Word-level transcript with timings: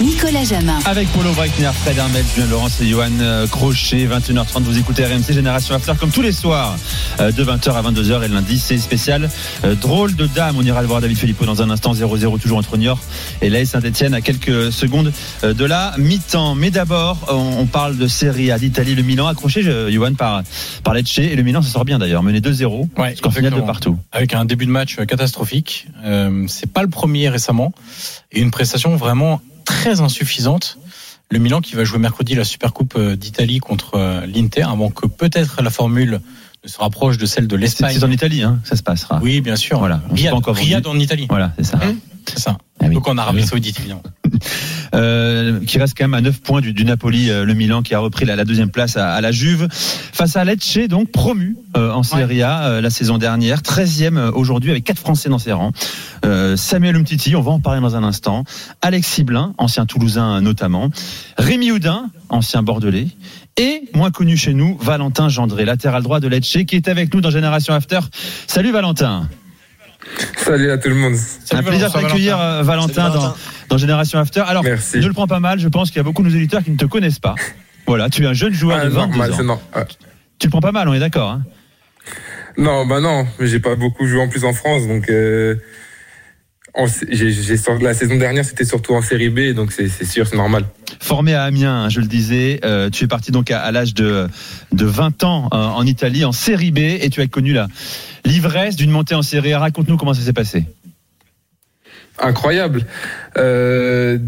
Nicolas 0.00 0.44
Jamin. 0.44 0.78
Avec 0.86 1.08
Polo 1.12 1.30
Breitner, 1.32 1.70
Fred 1.74 1.98
Hermel, 1.98 2.24
Julien 2.34 2.48
Laurence 2.48 2.80
et 2.80 2.86
Johan 2.86 3.10
euh, 3.20 3.46
Crochet, 3.46 4.06
21h30, 4.06 4.62
vous 4.62 4.78
écoutez 4.78 5.04
RMC 5.04 5.34
Génération 5.34 5.74
After 5.74 5.92
comme 6.00 6.10
tous 6.10 6.22
les 6.22 6.32
soirs, 6.32 6.74
euh, 7.20 7.30
de 7.30 7.44
20h 7.44 7.70
à 7.72 7.82
22h 7.82 8.24
et 8.24 8.28
lundi, 8.28 8.58
c'est 8.58 8.78
spécial. 8.78 9.28
Euh, 9.62 9.74
drôle 9.74 10.16
de 10.16 10.26
dame, 10.26 10.56
on 10.56 10.62
ira 10.62 10.80
le 10.80 10.88
voir 10.88 11.02
David 11.02 11.18
Filippo 11.18 11.44
dans 11.44 11.60
un 11.60 11.68
instant, 11.68 11.92
0-0 11.92 12.38
toujours 12.40 12.56
entre 12.56 12.78
Niort 12.78 12.98
et 13.42 13.50
l'AS 13.50 13.66
Saint-Etienne 13.66 14.14
à 14.14 14.22
quelques 14.22 14.72
secondes 14.72 15.12
de 15.42 15.64
la 15.66 15.92
mi-temps. 15.98 16.54
Mais 16.54 16.70
d'abord, 16.70 17.18
on, 17.28 17.66
parle 17.66 17.98
de 17.98 18.06
Serie 18.06 18.50
A 18.50 18.58
d'Italie, 18.58 18.94
le 18.94 19.02
Milan, 19.02 19.26
accroché, 19.26 19.62
Johan, 19.90 20.14
par, 20.14 20.42
par 20.82 20.94
Lecce, 20.94 21.18
et 21.18 21.36
le 21.36 21.42
Milan, 21.42 21.60
ça 21.60 21.68
sort 21.68 21.84
bien 21.84 21.98
d'ailleurs, 21.98 22.22
mené 22.22 22.40
2-0, 22.40 22.88
ouais, 22.96 23.16
score 23.16 23.34
final 23.34 23.52
de 23.52 23.60
partout. 23.60 23.98
Avec 24.12 24.32
un 24.34 24.46
début 24.46 24.64
de 24.64 24.70
match 24.70 24.96
catastrophique, 25.06 25.88
c'est 26.48 26.72
pas 26.72 26.82
le 26.82 26.88
premier 26.88 27.28
récemment, 27.28 27.72
et 28.32 28.40
une 28.40 28.50
prestation 28.50 28.96
vraiment 28.96 29.42
très 29.70 30.00
insuffisante. 30.00 30.78
Le 31.30 31.38
Milan 31.38 31.60
qui 31.60 31.76
va 31.76 31.84
jouer 31.84 32.00
mercredi 32.00 32.34
la 32.34 32.44
Supercoupe 32.44 32.94
euh, 32.96 33.14
d'Italie 33.14 33.60
contre 33.60 33.94
euh, 33.94 34.26
l'Inter, 34.26 34.62
avant 34.62 34.90
que 34.90 35.06
peut-être 35.06 35.62
la 35.62 35.70
formule 35.70 36.20
ne 36.64 36.68
se 36.68 36.78
rapproche 36.78 37.18
de 37.18 37.26
celle 37.26 37.46
de 37.46 37.54
l'Espagne. 37.54 37.94
C'est 37.96 38.04
en 38.04 38.10
Italie, 38.10 38.42
hein, 38.42 38.58
ça 38.64 38.74
se 38.74 38.82
passera. 38.82 39.20
Oui, 39.22 39.40
bien 39.40 39.54
sûr. 39.54 39.78
Voilà. 39.78 40.02
Riyad, 40.10 40.34
encore 40.34 40.56
Riyad 40.56 40.84
en 40.86 40.98
Italie. 40.98 41.26
Voilà, 41.30 41.52
c'est 41.56 41.64
ça. 41.64 41.76
Mmh. 41.76 42.00
C'est 42.30 42.38
ça. 42.40 42.56
Ah 42.82 42.88
Donc 42.88 43.06
en 43.08 43.18
Arabie 43.18 43.42
Saoudite, 43.42 43.78
évidemment. 43.78 44.02
Euh, 44.92 45.60
qui 45.64 45.78
reste 45.78 45.96
quand 45.96 46.02
même 46.02 46.14
à 46.14 46.20
9 46.20 46.40
points 46.40 46.60
du, 46.60 46.72
du 46.72 46.84
Napoli, 46.84 47.30
euh, 47.30 47.44
le 47.44 47.54
Milan 47.54 47.82
qui 47.82 47.94
a 47.94 48.00
repris 48.00 48.24
la, 48.24 48.34
la 48.34 48.44
deuxième 48.44 48.70
place 48.70 48.96
à, 48.96 49.12
à, 49.12 49.20
la 49.20 49.30
Juve. 49.30 49.68
Face 49.70 50.34
à 50.34 50.44
Lecce, 50.44 50.88
donc 50.88 51.12
promu 51.12 51.56
euh, 51.76 51.92
en 51.92 52.02
Serie 52.02 52.42
A 52.42 52.64
euh, 52.64 52.80
la 52.80 52.90
saison 52.90 53.16
dernière, 53.16 53.60
13e 53.60 54.30
aujourd'hui 54.30 54.72
avec 54.72 54.82
quatre 54.82 54.98
Français 54.98 55.28
dans 55.28 55.38
ses 55.38 55.52
rangs. 55.52 55.70
Samuel 56.56 56.96
Umtiti, 56.96 57.36
on 57.36 57.40
va 57.40 57.52
en 57.52 57.60
parler 57.60 57.80
dans 57.80 57.94
un 57.94 58.02
instant. 58.02 58.42
Alexis 58.82 59.22
Blin, 59.22 59.54
ancien 59.58 59.86
Toulousain 59.86 60.40
notamment. 60.40 60.90
Rémi 61.38 61.70
Houdin, 61.70 62.10
ancien 62.28 62.64
Bordelais. 62.64 63.06
Et, 63.56 63.84
moins 63.94 64.10
connu 64.10 64.36
chez 64.36 64.54
nous, 64.54 64.76
Valentin 64.78 65.28
Gendré, 65.28 65.64
latéral 65.64 66.02
droit 66.02 66.18
de 66.18 66.26
Lecce, 66.26 66.58
qui 66.66 66.76
est 66.76 66.88
avec 66.88 67.14
nous 67.14 67.20
dans 67.20 67.30
Génération 67.30 67.74
After. 67.74 68.00
Salut 68.48 68.72
Valentin. 68.72 69.28
Salut 70.36 70.70
à 70.70 70.78
tout 70.78 70.88
le 70.88 70.94
monde. 70.94 71.14
un 71.52 71.62
plaisir 71.62 71.88
de 71.88 71.92
t'accueillir 71.92 72.36
Valentin, 72.36 73.08
Valentin, 73.08 73.34
dans, 73.68 73.78
Génération 73.78 74.18
After. 74.18 74.40
Alors, 74.40 74.62
Merci. 74.62 74.98
ne 74.98 75.06
le 75.06 75.12
prends 75.12 75.26
pas 75.26 75.40
mal, 75.40 75.58
je 75.58 75.68
pense 75.68 75.90
qu'il 75.90 75.98
y 75.98 76.00
a 76.00 76.02
beaucoup 76.02 76.22
de 76.22 76.28
nos 76.28 76.34
auditeurs 76.34 76.62
qui 76.62 76.70
ne 76.70 76.76
te 76.76 76.86
connaissent 76.86 77.18
pas. 77.18 77.34
Voilà, 77.86 78.08
tu 78.08 78.24
es 78.24 78.26
un 78.26 78.32
jeune 78.32 78.52
joueur 78.52 78.78
ah, 78.80 78.84
de 78.84 78.90
22 78.90 79.16
normal, 79.16 79.32
ans. 79.32 79.44
Non. 79.44 79.60
Tu 80.38 80.46
le 80.46 80.50
prends 80.50 80.60
pas 80.60 80.72
mal, 80.72 80.88
on 80.88 80.94
est 80.94 81.00
d'accord 81.00 81.30
hein 81.30 81.42
Non, 82.56 82.86
bah 82.86 83.00
non, 83.00 83.26
j'ai 83.40 83.60
pas 83.60 83.76
beaucoup 83.76 84.06
joué 84.06 84.20
en 84.20 84.28
plus 84.28 84.44
en 84.44 84.52
France, 84.52 84.86
donc 84.86 85.08
euh, 85.10 85.56
la 87.80 87.94
saison 87.94 88.16
dernière 88.16 88.44
c'était 88.44 88.64
surtout 88.64 88.94
en 88.94 89.02
série 89.02 89.30
B, 89.30 89.54
donc 89.54 89.72
c'est, 89.72 89.88
sûr, 90.04 90.26
c'est 90.26 90.36
normal. 90.36 90.64
Formé 91.00 91.34
à 91.34 91.44
Amiens, 91.44 91.84
hein, 91.84 91.88
je 91.88 92.00
le 92.00 92.06
disais, 92.06 92.60
euh, 92.64 92.90
tu 92.90 93.04
es 93.04 93.06
parti 93.08 93.32
donc 93.32 93.50
à, 93.50 93.70
l'âge 93.72 93.94
de, 93.94 94.28
de 94.72 94.84
20 94.84 95.24
ans 95.24 95.48
euh, 95.52 95.56
en 95.56 95.84
Italie 95.86 96.24
en 96.24 96.32
série 96.32 96.70
B 96.70 96.78
et 96.78 97.10
tu 97.10 97.20
as 97.20 97.26
connu 97.26 97.52
la, 97.52 97.68
l'ivresse 98.24 98.76
d'une 98.76 98.90
montée 98.90 99.14
en 99.14 99.22
série 99.22 99.52
A. 99.52 99.58
Raconte-nous 99.58 99.96
comment 99.96 100.14
ça 100.14 100.22
s'est 100.22 100.32
passé. 100.32 100.64
Incroyable. 102.18 102.84
Euh, 103.36 104.18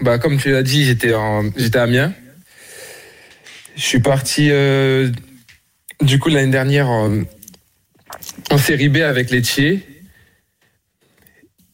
bah, 0.00 0.18
comme 0.18 0.38
tu 0.38 0.50
l'as 0.50 0.62
dit, 0.62 0.84
j'étais, 0.84 1.12
à 1.12 1.82
Amiens. 1.82 2.12
Je 3.76 3.82
suis 3.82 4.00
parti 4.00 4.50
du 6.00 6.18
coup 6.18 6.28
l'année 6.28 6.50
dernière 6.50 6.88
en, 6.88 7.22
en 8.50 8.58
série 8.58 8.88
B 8.88 8.98
avec 8.98 9.30
Lecce. 9.30 9.60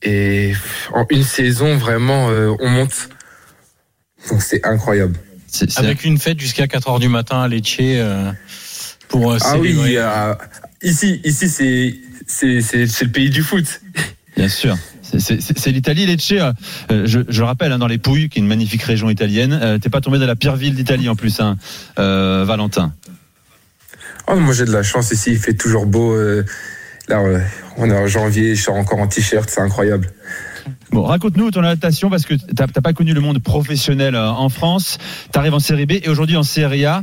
Et 0.02 0.52
en 0.92 1.04
une 1.10 1.24
saison, 1.24 1.76
vraiment, 1.76 2.30
euh, 2.30 2.52
on 2.60 2.68
monte. 2.68 3.08
Donc 4.30 4.42
c'est 4.42 4.64
incroyable. 4.64 5.16
Avec 5.76 6.04
une 6.04 6.18
fête 6.18 6.38
jusqu'à 6.38 6.66
4h 6.66 7.00
du 7.00 7.08
matin 7.08 7.40
à 7.40 7.48
Lecce 7.48 7.78
pour 9.08 9.36
Ah 9.40 9.58
oui, 9.58 9.96
ici, 10.82 11.20
ici 11.24 11.48
c'est, 11.48 11.94
c'est, 12.26 12.60
c'est, 12.60 13.04
le 13.04 13.10
pays 13.10 13.30
du 13.30 13.42
foot. 13.42 13.80
Bien 14.36 14.48
sûr. 14.48 14.76
C'est 15.02 15.70
l'Italie, 15.70 16.06
Lecce. 16.06 16.32
Euh, 16.32 16.52
je, 17.06 17.20
je, 17.28 17.40
le 17.40 17.46
rappelle, 17.46 17.72
hein, 17.72 17.78
dans 17.78 17.86
les 17.86 17.98
Pouilles, 17.98 18.28
qui 18.28 18.38
est 18.38 18.42
une 18.42 18.48
magnifique 18.48 18.82
région 18.82 19.08
italienne. 19.08 19.58
Euh, 19.60 19.78
T'es 19.78 19.88
pas 19.88 20.00
tombé 20.00 20.18
dans 20.18 20.26
la 20.26 20.36
pire 20.36 20.56
ville 20.56 20.74
d'Italie 20.74 21.08
en 21.08 21.16
plus, 21.16 21.40
hein, 21.40 21.56
euh, 21.98 22.44
Valentin. 22.46 22.92
Oh, 24.26 24.36
moi 24.36 24.52
j'ai 24.52 24.66
de 24.66 24.72
la 24.72 24.82
chance 24.82 25.10
ici, 25.10 25.30
il 25.32 25.38
fait 25.38 25.54
toujours 25.54 25.86
beau. 25.86 26.14
Euh, 27.10 27.38
là, 27.38 27.44
on 27.76 27.90
est 27.90 27.96
en 27.96 28.06
janvier, 28.06 28.54
je 28.54 28.62
sors 28.62 28.76
encore 28.76 28.98
en 28.98 29.06
t-shirt, 29.06 29.48
c'est 29.48 29.60
incroyable. 29.60 30.10
Bon, 30.90 31.02
raconte-nous 31.02 31.50
ton 31.50 31.62
adaptation 31.62 32.10
parce 32.10 32.24
que 32.26 32.34
tu 32.34 32.44
n'as 32.58 32.66
pas 32.66 32.92
connu 32.92 33.12
le 33.12 33.20
monde 33.20 33.42
professionnel 33.42 34.16
en 34.16 34.48
France. 34.48 34.98
Tu 35.32 35.38
arrives 35.38 35.54
en 35.54 35.60
série 35.60 35.86
B 35.86 35.92
et 36.02 36.08
aujourd'hui 36.08 36.36
en 36.36 36.42
série 36.42 36.84
A. 36.84 37.02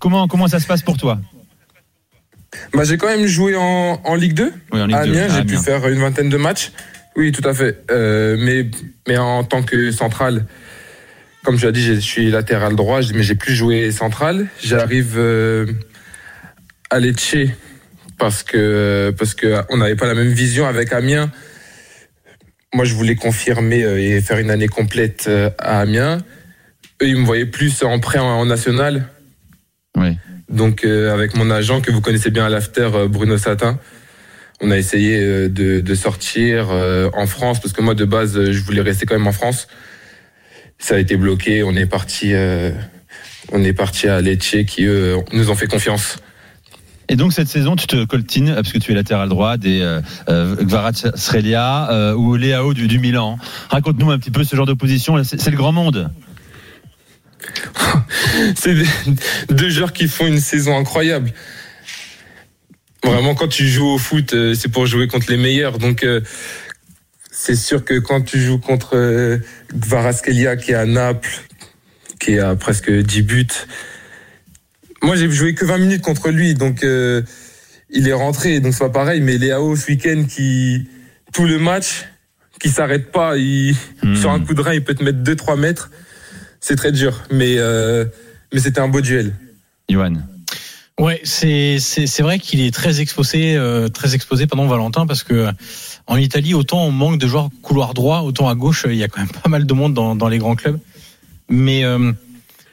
comment, 0.00 0.26
comment 0.28 0.48
ça 0.48 0.58
se 0.58 0.66
passe 0.66 0.82
pour 0.82 0.96
toi? 0.96 1.18
Bah, 2.72 2.84
J'ai 2.84 2.96
quand 2.96 3.08
même 3.08 3.26
joué 3.26 3.56
en, 3.56 4.00
en 4.04 4.14
Ligue 4.14 4.34
2. 4.34 4.52
Oui, 4.72 4.80
en 4.80 4.86
Ligue 4.86 4.96
à 4.96 5.00
Amiens, 5.00 5.28
j'ai 5.28 5.44
pu 5.44 5.56
faire 5.56 5.86
une 5.88 6.00
vingtaine 6.00 6.28
de 6.28 6.36
matchs. 6.36 6.72
Oui, 7.16 7.32
tout 7.32 7.46
à 7.48 7.54
fait. 7.54 7.82
Euh, 7.90 8.36
mais, 8.38 8.70
mais 9.08 9.16
en 9.16 9.44
tant 9.44 9.62
que 9.62 9.90
central, 9.90 10.46
comme 11.42 11.56
tu 11.58 11.66
as 11.66 11.72
dit, 11.72 11.82
je 11.82 11.94
suis 11.94 12.30
latéral 12.30 12.76
droit, 12.76 13.00
mais 13.14 13.22
j'ai 13.22 13.34
plus 13.34 13.54
joué 13.54 13.90
central. 13.90 14.46
J'arrive 14.62 15.14
euh, 15.16 15.66
à 16.90 16.98
Lecce 16.98 17.36
parce 18.18 18.42
que 18.42 19.14
parce 19.18 19.34
que 19.34 19.62
on 19.70 19.78
n'avait 19.78 19.96
pas 19.96 20.06
la 20.06 20.14
même 20.14 20.32
vision 20.32 20.66
avec 20.66 20.92
Amiens. 20.92 21.30
Moi, 22.74 22.84
je 22.84 22.94
voulais 22.94 23.14
confirmer 23.14 23.84
euh, 23.84 23.98
et 23.98 24.20
faire 24.20 24.38
une 24.38 24.50
année 24.50 24.68
complète 24.68 25.30
à 25.58 25.80
Amiens. 25.80 26.18
Eux, 27.02 27.08
ils 27.08 27.16
me 27.16 27.24
voyaient 27.24 27.46
plus 27.46 27.82
en 27.82 27.98
prêt 28.00 28.18
en, 28.18 28.44
national. 28.46 29.08
Oui. 29.96 30.16
Donc, 30.48 30.84
avec 30.84 31.34
mon 31.34 31.50
agent 31.50 31.80
que 31.80 31.90
vous 31.90 32.00
connaissez 32.00 32.30
bien 32.30 32.46
à 32.46 32.48
l'after, 32.48 32.88
Bruno 33.08 33.36
Satin 33.36 33.78
on 34.60 34.70
a 34.70 34.76
essayé 34.76 35.18
euh, 35.20 35.48
de, 35.48 35.94
sortir 35.94 36.68
euh, 36.70 37.10
en 37.12 37.26
France 37.26 37.60
parce 37.60 37.72
que 37.72 37.82
moi 37.82 37.94
de 37.94 38.04
base 38.04 38.50
je 38.50 38.60
voulais 38.60 38.82
rester 38.82 39.06
quand 39.06 39.14
même 39.16 39.26
en 39.26 39.32
France. 39.32 39.68
Ça 40.78 40.96
a 40.96 40.98
été 40.98 41.16
bloqué. 41.16 41.62
On 41.62 41.74
est 41.74 41.86
parti, 41.86 42.32
euh, 42.34 42.70
on 43.52 43.64
est 43.64 43.72
parti 43.72 44.08
à 44.08 44.20
Lecce 44.20 44.56
qui 44.66 44.84
eux 44.84 45.16
nous 45.32 45.50
ont 45.50 45.54
fait 45.54 45.66
confiance. 45.66 46.18
Et 47.08 47.16
donc 47.16 47.32
cette 47.32 47.48
saison, 47.48 47.76
tu 47.76 47.86
te 47.86 48.04
coltines 48.04 48.54
parce 48.54 48.72
que 48.72 48.78
tu 48.78 48.92
es 48.92 48.94
latéral 48.94 49.28
droit 49.28 49.56
des 49.56 49.80
euh, 49.82 52.14
ou 52.14 52.36
Léao 52.36 52.74
du, 52.74 52.88
du 52.88 52.98
Milan. 52.98 53.38
Raconte-nous 53.70 54.10
un 54.10 54.18
petit 54.18 54.30
peu 54.30 54.44
ce 54.44 54.56
genre 54.56 54.66
d'opposition. 54.66 55.22
C'est 55.22 55.50
le 55.50 55.56
grand 55.56 55.72
monde. 55.72 56.10
c'est 58.56 58.74
deux 59.50 59.70
joueurs 59.70 59.92
qui 59.92 60.08
font 60.08 60.26
une 60.26 60.40
saison 60.40 60.76
incroyable. 60.76 61.32
Vraiment, 63.04 63.34
quand 63.34 63.48
tu 63.48 63.68
joues 63.68 63.86
au 63.86 63.98
foot, 63.98 64.34
euh, 64.34 64.54
c'est 64.54 64.68
pour 64.68 64.86
jouer 64.86 65.06
contre 65.06 65.30
les 65.30 65.36
meilleurs. 65.36 65.78
Donc, 65.78 66.02
euh, 66.02 66.22
c'est 67.30 67.54
sûr 67.54 67.84
que 67.84 67.98
quand 67.98 68.22
tu 68.22 68.40
joues 68.40 68.58
contre 68.58 68.96
euh, 68.96 69.38
Varaskelia 69.72 70.56
qui 70.56 70.72
est 70.72 70.74
à 70.74 70.86
Naples, 70.86 71.42
qui 72.18 72.38
a 72.38 72.56
presque 72.56 72.90
10 72.90 73.22
buts, 73.22 73.46
moi 75.02 75.16
j'ai 75.16 75.30
joué 75.30 75.54
que 75.54 75.64
20 75.64 75.78
minutes 75.78 76.02
contre 76.02 76.30
lui, 76.30 76.54
donc 76.54 76.82
il 76.82 78.08
est 78.08 78.12
rentré, 78.12 78.60
donc 78.60 78.72
c'est 78.72 78.84
pas 78.84 78.90
pareil. 78.90 79.20
Mais 79.20 79.38
Léao 79.38 79.76
ce 79.76 79.86
week-end 79.90 80.24
qui 80.28 80.88
tout 81.32 81.44
le 81.44 81.58
match, 81.58 82.06
qui 82.60 82.70
s'arrête 82.70 83.12
pas, 83.12 83.36
il, 83.36 83.74
hmm. 84.02 84.16
sur 84.16 84.30
un 84.30 84.40
coup 84.40 84.54
de 84.54 84.60
rein, 84.60 84.74
il 84.74 84.82
peut 84.82 84.94
te 84.94 85.04
mettre 85.04 85.18
2-3 85.18 85.58
mètres. 85.58 85.90
C'est 86.60 86.76
très 86.76 86.92
dur, 86.92 87.22
mais 87.30 87.56
mais 88.52 88.60
c'était 88.60 88.80
un 88.80 88.88
beau 88.88 89.00
duel. 89.00 89.34
Johan. 89.88 90.14
Ouais, 90.98 91.20
c'est 91.24 91.78
c'est 91.78 92.22
vrai 92.22 92.38
qu'il 92.38 92.62
est 92.62 92.72
très 92.72 93.02
exposé 93.02 93.54
euh, 93.54 93.88
très 93.88 94.14
exposé 94.14 94.46
pendant 94.46 94.66
Valentin 94.66 95.06
parce 95.06 95.22
que 95.22 95.48
en 96.06 96.16
Italie 96.16 96.54
autant 96.54 96.84
on 96.86 96.90
manque 96.90 97.18
de 97.18 97.26
joueurs 97.26 97.50
couloir 97.60 97.92
droit, 97.92 98.20
autant 98.20 98.48
à 98.48 98.54
gauche 98.54 98.86
il 98.88 98.96
y 98.96 99.04
a 99.04 99.08
quand 99.08 99.20
même 99.20 99.30
pas 99.30 99.50
mal 99.50 99.66
de 99.66 99.74
monde 99.74 99.92
dans 99.92 100.16
dans 100.16 100.28
les 100.28 100.38
grands 100.38 100.54
clubs. 100.54 100.78
Mais 101.50 101.84
euh, 101.84 102.12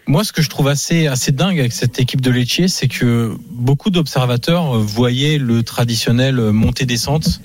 moi, 0.08 0.24
ce 0.24 0.34
que 0.34 0.42
je 0.42 0.50
trouve 0.50 0.68
assez 0.68 1.08
assez 1.08 1.32
dingue 1.32 1.60
avec 1.60 1.74
cette 1.74 2.00
équipe 2.00 2.22
de 2.22 2.32
Lecce, 2.32 2.68
c'est 2.68 2.88
que 2.88 3.36
beaucoup 3.52 3.90
d'observateurs 3.90 4.78
voyaient 4.80 5.38
le 5.38 5.64
traditionnel 5.64 6.36
montée-descente 6.36 7.42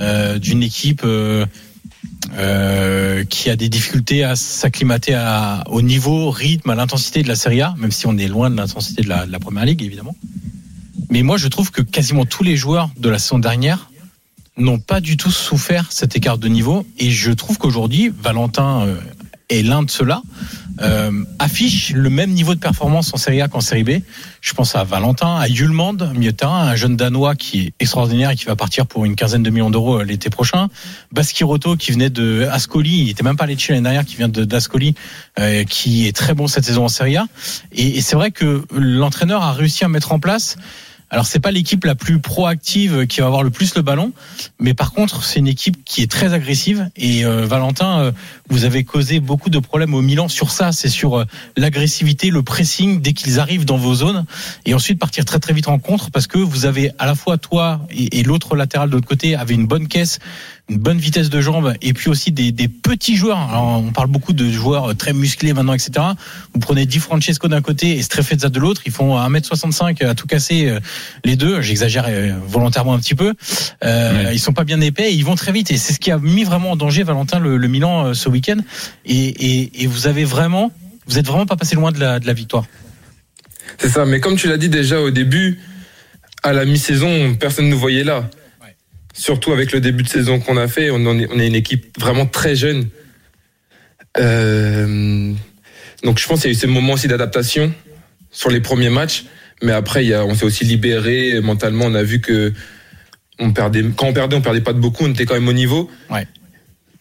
euh, 0.00 0.38
d'une 0.38 0.62
équipe 0.62 1.02
euh, 1.04 1.46
euh, 2.36 3.24
qui 3.24 3.50
a 3.50 3.56
des 3.56 3.68
difficultés 3.68 4.24
à 4.24 4.36
s'acclimater 4.36 5.16
au 5.66 5.82
niveau, 5.82 6.30
rythme, 6.30 6.70
à 6.70 6.74
l'intensité 6.74 7.22
de 7.22 7.28
la 7.28 7.36
Serie 7.36 7.62
A, 7.62 7.74
même 7.78 7.92
si 7.92 8.06
on 8.06 8.16
est 8.18 8.28
loin 8.28 8.50
de 8.50 8.56
l'intensité 8.56 9.02
de 9.02 9.08
de 9.08 9.32
la 9.32 9.38
Première 9.38 9.64
Ligue, 9.64 9.82
évidemment. 9.82 10.16
Mais 11.10 11.22
moi, 11.22 11.36
je 11.36 11.48
trouve 11.48 11.70
que 11.70 11.82
quasiment 11.82 12.24
tous 12.24 12.42
les 12.42 12.56
joueurs 12.56 12.90
de 12.98 13.08
la 13.08 13.18
saison 13.18 13.38
dernière 13.38 13.90
n'ont 14.56 14.78
pas 14.78 15.00
du 15.00 15.16
tout 15.16 15.30
souffert 15.30 15.92
cet 15.92 16.16
écart 16.16 16.38
de 16.38 16.48
niveau. 16.48 16.86
Et 16.98 17.10
je 17.10 17.30
trouve 17.32 17.58
qu'aujourd'hui, 17.58 18.12
Valentin 18.22 18.86
euh, 18.86 19.00
est 19.48 19.62
l'un 19.62 19.82
de 19.82 19.90
ceux-là. 19.90 20.22
Euh, 20.80 21.24
affichent 21.38 21.92
le 21.92 22.10
même 22.10 22.30
niveau 22.30 22.54
de 22.54 22.60
performance 22.60 23.12
en 23.14 23.16
Serie 23.16 23.40
A 23.40 23.48
qu'en 23.48 23.60
Série 23.60 23.84
B. 23.84 23.90
Je 24.40 24.52
pense 24.54 24.74
à 24.74 24.84
Valentin, 24.84 25.36
à 25.36 25.48
Yulmand, 25.48 25.96
milieu 26.14 26.32
de 26.32 26.44
un 26.44 26.76
jeune 26.76 26.96
danois 26.96 27.34
qui 27.34 27.60
est 27.60 27.72
extraordinaire 27.80 28.30
et 28.30 28.36
qui 28.36 28.44
va 28.44 28.56
partir 28.56 28.86
pour 28.86 29.04
une 29.04 29.16
quinzaine 29.16 29.42
de 29.42 29.50
millions 29.50 29.70
d'euros 29.70 30.00
euh, 30.00 30.04
l'été 30.04 30.30
prochain. 30.30 30.68
Baskiroto 31.12 31.76
qui 31.76 31.92
venait 31.92 32.10
de 32.10 32.46
Ascoli, 32.50 33.02
il 33.02 33.10
était 33.10 33.22
même 33.22 33.36
pas 33.36 33.46
Lecce 33.46 33.68
l'année 33.68 33.82
dernière, 33.82 34.04
qui 34.04 34.16
vient 34.16 34.28
de 34.28 34.44
d'Ascoli, 34.44 34.94
euh, 35.38 35.64
qui 35.64 36.06
est 36.06 36.14
très 36.14 36.34
bon 36.34 36.46
cette 36.46 36.64
saison 36.64 36.84
en 36.84 36.88
Serie 36.88 37.16
A. 37.16 37.26
Et 37.72 38.00
c'est 38.00 38.16
vrai 38.16 38.30
que 38.30 38.64
l'entraîneur 38.72 39.42
a 39.42 39.52
réussi 39.52 39.84
à 39.84 39.88
mettre 39.88 40.12
en 40.12 40.18
place 40.18 40.56
alors 41.10 41.26
c'est 41.26 41.38
pas 41.38 41.50
l'équipe 41.50 41.84
la 41.84 41.94
plus 41.94 42.18
proactive 42.18 43.06
qui 43.06 43.20
va 43.20 43.26
avoir 43.26 43.42
le 43.42 43.50
plus 43.50 43.74
le 43.74 43.82
ballon, 43.82 44.12
mais 44.58 44.74
par 44.74 44.92
contre 44.92 45.24
c'est 45.24 45.38
une 45.38 45.46
équipe 45.46 45.84
qui 45.84 46.02
est 46.02 46.10
très 46.10 46.32
agressive. 46.32 46.88
Et 46.96 47.24
euh, 47.24 47.46
Valentin, 47.46 48.00
euh, 48.00 48.12
vous 48.48 48.64
avez 48.64 48.84
causé 48.84 49.20
beaucoup 49.20 49.50
de 49.50 49.58
problèmes 49.58 49.94
au 49.94 50.02
Milan 50.02 50.28
sur 50.28 50.50
ça. 50.50 50.72
C'est 50.72 50.88
sur 50.88 51.18
euh, 51.18 51.24
l'agressivité, 51.56 52.30
le 52.30 52.42
pressing 52.42 53.00
dès 53.00 53.12
qu'ils 53.12 53.38
arrivent 53.38 53.64
dans 53.64 53.76
vos 53.76 53.94
zones, 53.94 54.24
et 54.64 54.74
ensuite 54.74 54.98
partir 54.98 55.24
très 55.24 55.38
très 55.38 55.52
vite 55.52 55.68
en 55.68 55.78
contre 55.78 56.10
parce 56.10 56.26
que 56.26 56.38
vous 56.38 56.66
avez 56.66 56.90
à 56.98 57.06
la 57.06 57.14
fois 57.14 57.38
toi 57.38 57.86
et, 57.90 58.20
et 58.20 58.22
l'autre 58.22 58.56
latéral 58.56 58.90
de 58.90 58.94
l'autre 58.94 59.08
côté 59.08 59.36
avait 59.36 59.54
une 59.54 59.66
bonne 59.66 59.88
caisse 59.88 60.18
une 60.70 60.78
bonne 60.78 60.96
vitesse 60.98 61.28
de 61.28 61.40
jambe 61.42 61.74
et 61.82 61.92
puis 61.92 62.08
aussi 62.08 62.32
des, 62.32 62.50
des 62.50 62.68
petits 62.68 63.16
joueurs. 63.16 63.38
Alors, 63.38 63.82
on 63.84 63.92
parle 63.92 64.08
beaucoup 64.08 64.32
de 64.32 64.50
joueurs 64.50 64.96
très 64.96 65.12
musclés 65.12 65.52
maintenant, 65.52 65.74
etc. 65.74 65.92
Vous 66.54 66.60
prenez 66.60 66.86
Di 66.86 66.98
Francesco 66.98 67.48
d'un 67.48 67.60
côté 67.60 67.98
et 67.98 68.02
Strefezza 68.02 68.48
de 68.48 68.58
l'autre. 68.58 68.80
Ils 68.86 68.92
font 68.92 69.18
1m65 69.18 70.02
à 70.06 70.14
tout 70.14 70.26
casser 70.26 70.68
euh, 70.68 70.80
les 71.22 71.36
deux. 71.36 71.60
J'exagère 71.60 72.06
euh, 72.08 72.32
volontairement 72.46 72.94
un 72.94 72.98
petit 72.98 73.14
peu. 73.14 73.34
Euh, 73.84 74.30
Ils 74.32 74.40
sont 74.40 74.54
pas 74.54 74.64
bien 74.64 74.80
épais 74.80 75.12
et 75.12 75.14
ils 75.14 75.24
vont 75.24 75.34
très 75.34 75.52
vite. 75.52 75.70
Et 75.70 75.76
c'est 75.76 75.92
ce 75.92 76.00
qui 76.00 76.10
a 76.10 76.18
mis 76.18 76.44
vraiment 76.44 76.70
en 76.70 76.76
danger 76.76 77.02
Valentin 77.02 77.40
le, 77.40 77.58
le 77.58 77.68
Milan 77.68 78.06
euh, 78.06 78.14
ce 78.14 78.30
week-end. 78.30 78.56
Et, 79.04 79.26
et, 79.28 79.82
et 79.82 79.86
vous 79.86 80.06
avez 80.06 80.24
vraiment, 80.24 80.72
vous 81.06 81.18
êtes 81.18 81.26
vraiment 81.26 81.44
pas 81.46 81.56
passé 81.56 81.76
loin 81.76 81.92
de 81.92 82.00
la, 82.00 82.20
de 82.20 82.26
la 82.26 82.32
victoire. 82.32 82.64
C'est 83.76 83.90
ça, 83.90 84.06
mais 84.06 84.18
comme 84.18 84.36
tu 84.36 84.48
l'as 84.48 84.56
dit 84.56 84.70
déjà 84.70 84.98
au 85.00 85.10
début, 85.10 85.60
à 86.42 86.54
la 86.54 86.64
mi-saison, 86.64 87.34
personne 87.34 87.66
ne 87.66 87.70
nous 87.70 87.78
voyait 87.78 88.04
là. 88.04 88.30
Surtout 89.14 89.52
avec 89.52 89.72
le 89.72 89.80
début 89.80 90.02
de 90.02 90.08
saison 90.08 90.40
qu'on 90.40 90.56
a 90.56 90.68
fait, 90.68 90.90
on, 90.90 90.98
est, 91.18 91.28
on 91.32 91.38
est 91.38 91.46
une 91.46 91.54
équipe 91.54 91.98
vraiment 91.98 92.26
très 92.26 92.56
jeune. 92.56 92.88
Euh, 94.18 95.32
donc 96.02 96.18
je 96.18 96.26
pense 96.26 96.40
qu'il 96.40 96.50
y 96.50 96.54
a 96.54 96.56
eu 96.56 96.60
ce 96.60 96.66
moment 96.66 96.94
aussi 96.94 97.08
d'adaptation 97.08 97.72
sur 98.30 98.50
les 98.50 98.60
premiers 98.60 98.90
matchs, 98.90 99.24
mais 99.62 99.72
après 99.72 100.04
il 100.04 100.08
y 100.08 100.14
a, 100.14 100.24
on 100.24 100.34
s'est 100.34 100.44
aussi 100.44 100.64
libéré 100.64 101.40
mentalement. 101.40 101.86
On 101.86 101.94
a 101.94 102.02
vu 102.02 102.20
que 102.20 102.52
on 103.38 103.52
perdait, 103.52 103.84
quand 103.96 104.08
on 104.08 104.12
perdait, 104.12 104.36
on 104.36 104.42
perdait 104.42 104.60
pas 104.60 104.72
de 104.72 104.80
beaucoup, 104.80 105.04
on 105.04 105.10
était 105.10 105.26
quand 105.26 105.34
même 105.34 105.48
au 105.48 105.52
niveau. 105.52 105.90
Ouais. 106.10 106.26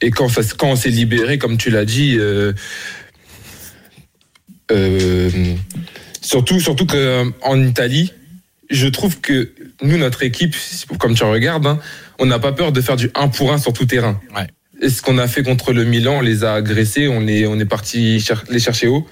Et 0.01 0.11
quand, 0.11 0.29
ça, 0.29 0.41
quand 0.57 0.69
on 0.69 0.75
s'est 0.75 0.89
libéré, 0.89 1.37
comme 1.37 1.57
tu 1.57 1.69
l'as 1.69 1.85
dit, 1.85 2.15
euh, 2.17 2.53
euh, 4.71 5.29
surtout, 6.21 6.59
surtout 6.59 6.85
qu'en 6.85 7.61
Italie, 7.61 8.13
je 8.69 8.87
trouve 8.87 9.19
que 9.19 9.51
nous, 9.83 9.97
notre 9.97 10.23
équipe, 10.23 10.55
comme 10.99 11.13
tu 11.13 11.23
regardes, 11.23 11.67
hein, 11.67 11.79
on 12.19 12.25
n'a 12.25 12.39
pas 12.39 12.51
peur 12.53 12.71
de 12.71 12.81
faire 12.81 12.95
du 12.95 13.11
1 13.15 13.27
pour 13.27 13.51
1 13.53 13.57
sur 13.57 13.73
tout 13.73 13.85
terrain. 13.85 14.19
Ouais. 14.35 14.47
Et 14.81 14.89
ce 14.89 15.01
qu'on 15.01 15.17
a 15.17 15.27
fait 15.27 15.43
contre 15.43 15.71
le 15.73 15.83
Milan, 15.85 16.15
on 16.17 16.21
les 16.21 16.43
a 16.43 16.53
agressés, 16.53 17.07
on 17.07 17.27
est, 17.27 17.45
on 17.45 17.59
est 17.59 17.65
parti 17.65 18.19
cher- 18.19 18.43
les 18.49 18.59
chercher 18.59 18.87
haut. 18.87 19.07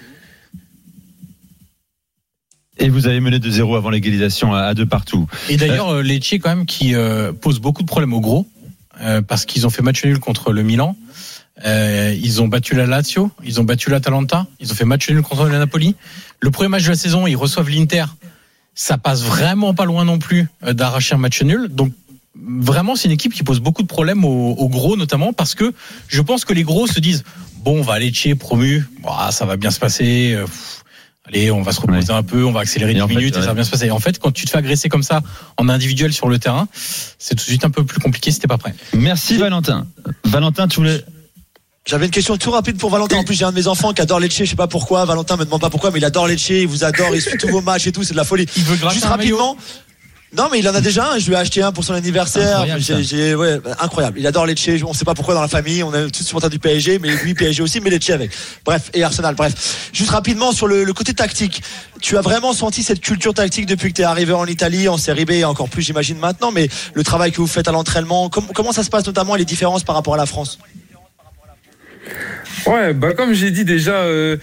Et 2.77 2.89
vous 2.89 3.06
avez 3.07 3.19
mené 3.19 3.38
de 3.39 3.50
zéro 3.50 3.75
avant 3.75 3.89
l'égalisation 3.89 4.53
à, 4.53 4.73
deux 4.73 4.85
partout. 4.85 5.27
Et 5.50 5.57
d'ailleurs, 5.57 5.89
euh, 5.89 6.01
Lecce 6.01 6.33
quand 6.41 6.50
même 6.50 6.65
qui 6.65 6.95
euh, 6.95 7.31
pose 7.31 7.59
beaucoup 7.59 7.83
de 7.83 7.88
problèmes 7.88 8.13
au 8.13 8.21
gros 8.21 8.47
euh, 9.01 9.21
parce 9.21 9.45
qu'ils 9.45 9.67
ont 9.67 9.69
fait 9.69 9.83
match 9.83 10.03
nul 10.03 10.19
contre 10.19 10.51
le 10.51 10.63
Milan. 10.63 10.95
Euh, 11.65 12.15
ils 12.24 12.41
ont 12.41 12.47
battu 12.47 12.75
la 12.75 12.88
Lazio, 12.88 13.29
ils 13.44 13.59
ont 13.62 13.63
battu 13.63 13.91
l'Atalanta, 13.91 14.47
ils 14.59 14.71
ont 14.71 14.75
fait 14.75 14.85
match 14.85 15.09
nul 15.09 15.21
contre 15.21 15.45
le 15.45 15.57
Napoli. 15.57 15.95
Le 16.39 16.50
premier 16.50 16.69
match 16.69 16.83
de 16.85 16.89
la 16.89 16.95
saison, 16.95 17.27
ils 17.27 17.35
reçoivent 17.35 17.69
l'Inter. 17.69 18.06
Ça 18.73 18.97
passe 18.97 19.23
vraiment 19.23 19.73
pas 19.73 19.85
loin 19.85 20.06
non 20.06 20.19
plus 20.19 20.47
euh, 20.63 20.73
d'arracher 20.73 21.15
un 21.15 21.18
match 21.18 21.41
nul. 21.41 21.68
Donc 21.69 21.91
vraiment, 22.35 22.95
c'est 22.95 23.07
une 23.07 23.13
équipe 23.13 23.33
qui 23.33 23.44
pose 23.44 23.59
beaucoup 23.59 23.81
de 23.83 23.88
problèmes 23.88 24.23
aux, 24.23 24.51
aux 24.53 24.69
gros, 24.69 24.95
notamment 24.97 25.33
parce 25.33 25.56
que 25.56 25.73
je 26.07 26.21
pense 26.21 26.45
que 26.45 26.53
les 26.53 26.63
gros 26.63 26.88
se 26.88 27.00
disent 27.00 27.23
bon, 27.63 27.79
on 27.79 27.81
va 27.81 27.94
aller 27.94 28.07
Lecce 28.07 28.38
promu, 28.39 28.85
Ouah, 29.03 29.31
ça 29.31 29.45
va 29.45 29.57
bien 29.57 29.71
se 29.71 29.79
passer. 29.79 30.33
euh, 30.35 30.45
pff, 30.45 30.83
Allez, 31.27 31.51
on 31.51 31.62
va 31.62 31.71
se 31.71 31.79
reposer 31.79 32.12
un 32.12 32.23
peu, 32.23 32.44
on 32.44 32.51
va 32.51 32.62
accélérer 32.62 32.91
Et 32.91 32.95
10 32.95 33.01
en 33.01 33.07
fait, 33.07 33.15
minutes 33.15 33.38
et 33.38 33.41
ça 33.41 33.47
va 33.47 33.53
bien 33.53 33.63
se 33.63 33.69
passer. 33.69 33.85
Et 33.85 33.91
en 33.91 34.00
fait, 34.00 34.18
quand 34.18 34.31
tu 34.31 34.45
te 34.45 34.50
fais 34.50 34.57
agresser 34.57 34.89
comme 34.89 35.03
ça 35.03 35.21
en 35.57 35.69
individuel 35.69 36.12
sur 36.13 36.27
le 36.27 36.39
terrain, 36.39 36.67
c'est 36.74 37.35
tout 37.35 37.44
de 37.44 37.50
suite 37.50 37.63
un 37.63 37.69
peu 37.69 37.85
plus 37.85 38.00
compliqué 38.00 38.31
si 38.31 38.39
t'es 38.39 38.47
pas 38.47 38.57
prêt. 38.57 38.74
Merci 38.94 39.38
Valentin. 39.38 39.85
Valentin, 40.25 40.67
tu 40.67 40.77
voulais. 40.77 41.03
J'avais 41.85 42.05
une 42.05 42.11
question 42.11 42.37
tout 42.37 42.51
rapide 42.51 42.77
pour 42.77 42.89
Valentin. 42.91 43.17
En 43.17 43.23
plus, 43.23 43.33
j'ai 43.35 43.43
un 43.45 43.51
de 43.51 43.55
mes 43.55 43.67
enfants 43.67 43.91
qui 43.91 44.01
adore 44.01 44.19
Lecce. 44.19 44.37
Je 44.37 44.45
sais 44.45 44.55
pas 44.55 44.67
pourquoi. 44.67 45.03
Valentin 45.05 45.35
me 45.35 45.45
demande 45.45 45.61
pas 45.61 45.69
pourquoi, 45.71 45.89
mais 45.91 45.97
il 45.99 46.05
adore 46.05 46.27
Lecce. 46.27 46.49
Il 46.49 46.67
vous 46.67 46.83
adore. 46.83 47.15
Il 47.15 47.21
suit 47.21 47.37
tous 47.39 47.47
vos 47.47 47.61
matchs 47.61 47.87
et 47.87 47.91
tout. 47.91 48.03
C'est 48.03 48.11
de 48.13 48.17
la 48.17 48.23
folie. 48.23 48.45
Il 48.55 48.63
veut 48.63 48.77
Juste 48.91 49.05
rapidement. 49.05 49.57
Non, 50.37 50.47
mais 50.49 50.59
il 50.59 50.69
en 50.69 50.75
a 50.75 50.79
déjà 50.79 51.11
un. 51.13 51.19
Je 51.19 51.25
lui 51.27 51.33
ai 51.33 51.37
acheté 51.37 51.61
un 51.63 51.71
pour 51.73 51.83
son 51.83 51.93
anniversaire. 51.93 52.59
Incroyable, 52.61 53.35
ouais, 53.35 53.59
incroyable. 53.81 54.19
Il 54.19 54.27
adore 54.27 54.45
Lecce. 54.45 54.69
On 54.85 54.93
sait 54.93 55.03
pas 55.05 55.15
pourquoi 55.15 55.33
dans 55.33 55.41
la 55.41 55.47
famille. 55.47 55.81
On 55.83 55.91
est 55.93 56.09
tous 56.11 56.23
supporters 56.23 56.51
du 56.51 56.59
PSG, 56.59 56.99
mais 56.99 57.09
lui 57.09 57.33
PSG 57.33 57.63
aussi, 57.63 57.81
mais 57.81 57.89
Lecce 57.89 58.11
avec. 58.11 58.29
Bref, 58.63 58.91
et 58.93 59.03
Arsenal. 59.03 59.33
Bref. 59.33 59.89
Juste 59.91 60.11
rapidement 60.11 60.51
sur 60.51 60.67
le, 60.67 60.83
le 60.83 60.93
côté 60.93 61.15
tactique. 61.15 61.63
Tu 61.99 62.15
as 62.15 62.21
vraiment 62.21 62.53
senti 62.53 62.83
cette 62.83 63.01
culture 63.01 63.33
tactique 63.33 63.65
depuis 63.65 63.89
que 63.89 63.95
tu 63.95 64.01
es 64.03 64.05
arrivé 64.05 64.31
en 64.33 64.45
Italie, 64.45 64.87
en 64.87 64.97
Série 64.97 65.25
B, 65.25 65.31
et 65.31 65.45
encore 65.45 65.67
plus, 65.67 65.81
j'imagine 65.81 66.17
maintenant. 66.19 66.51
Mais 66.51 66.69
le 66.93 67.03
travail 67.03 67.31
que 67.31 67.37
vous 67.37 67.47
faites 67.47 67.67
à 67.67 67.71
l'entraînement, 67.71 68.29
com- 68.29 68.45
comment 68.53 68.71
ça 68.71 68.83
se 68.83 68.89
passe 68.91 69.05
notamment 69.07 69.35
et 69.35 69.39
les 69.39 69.45
différences 69.45 69.83
par 69.83 69.95
rapport 69.95 70.13
à 70.13 70.17
la 70.17 70.27
France? 70.27 70.59
Ouais, 72.68 72.94
bah 72.94 73.13
comme 73.13 73.33
j'ai 73.33 73.51
dit 73.51 73.65
déjà, 73.65 74.03
euh, 74.03 74.38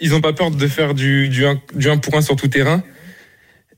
ils 0.00 0.10
n'ont 0.10 0.20
pas 0.20 0.32
peur 0.32 0.50
de 0.50 0.66
faire 0.66 0.94
du, 0.94 1.28
du, 1.28 1.46
1, 1.46 1.60
du 1.74 1.88
1 1.88 1.98
pour 1.98 2.14
1 2.14 2.22
sur 2.22 2.36
tout 2.36 2.48
terrain. 2.48 2.82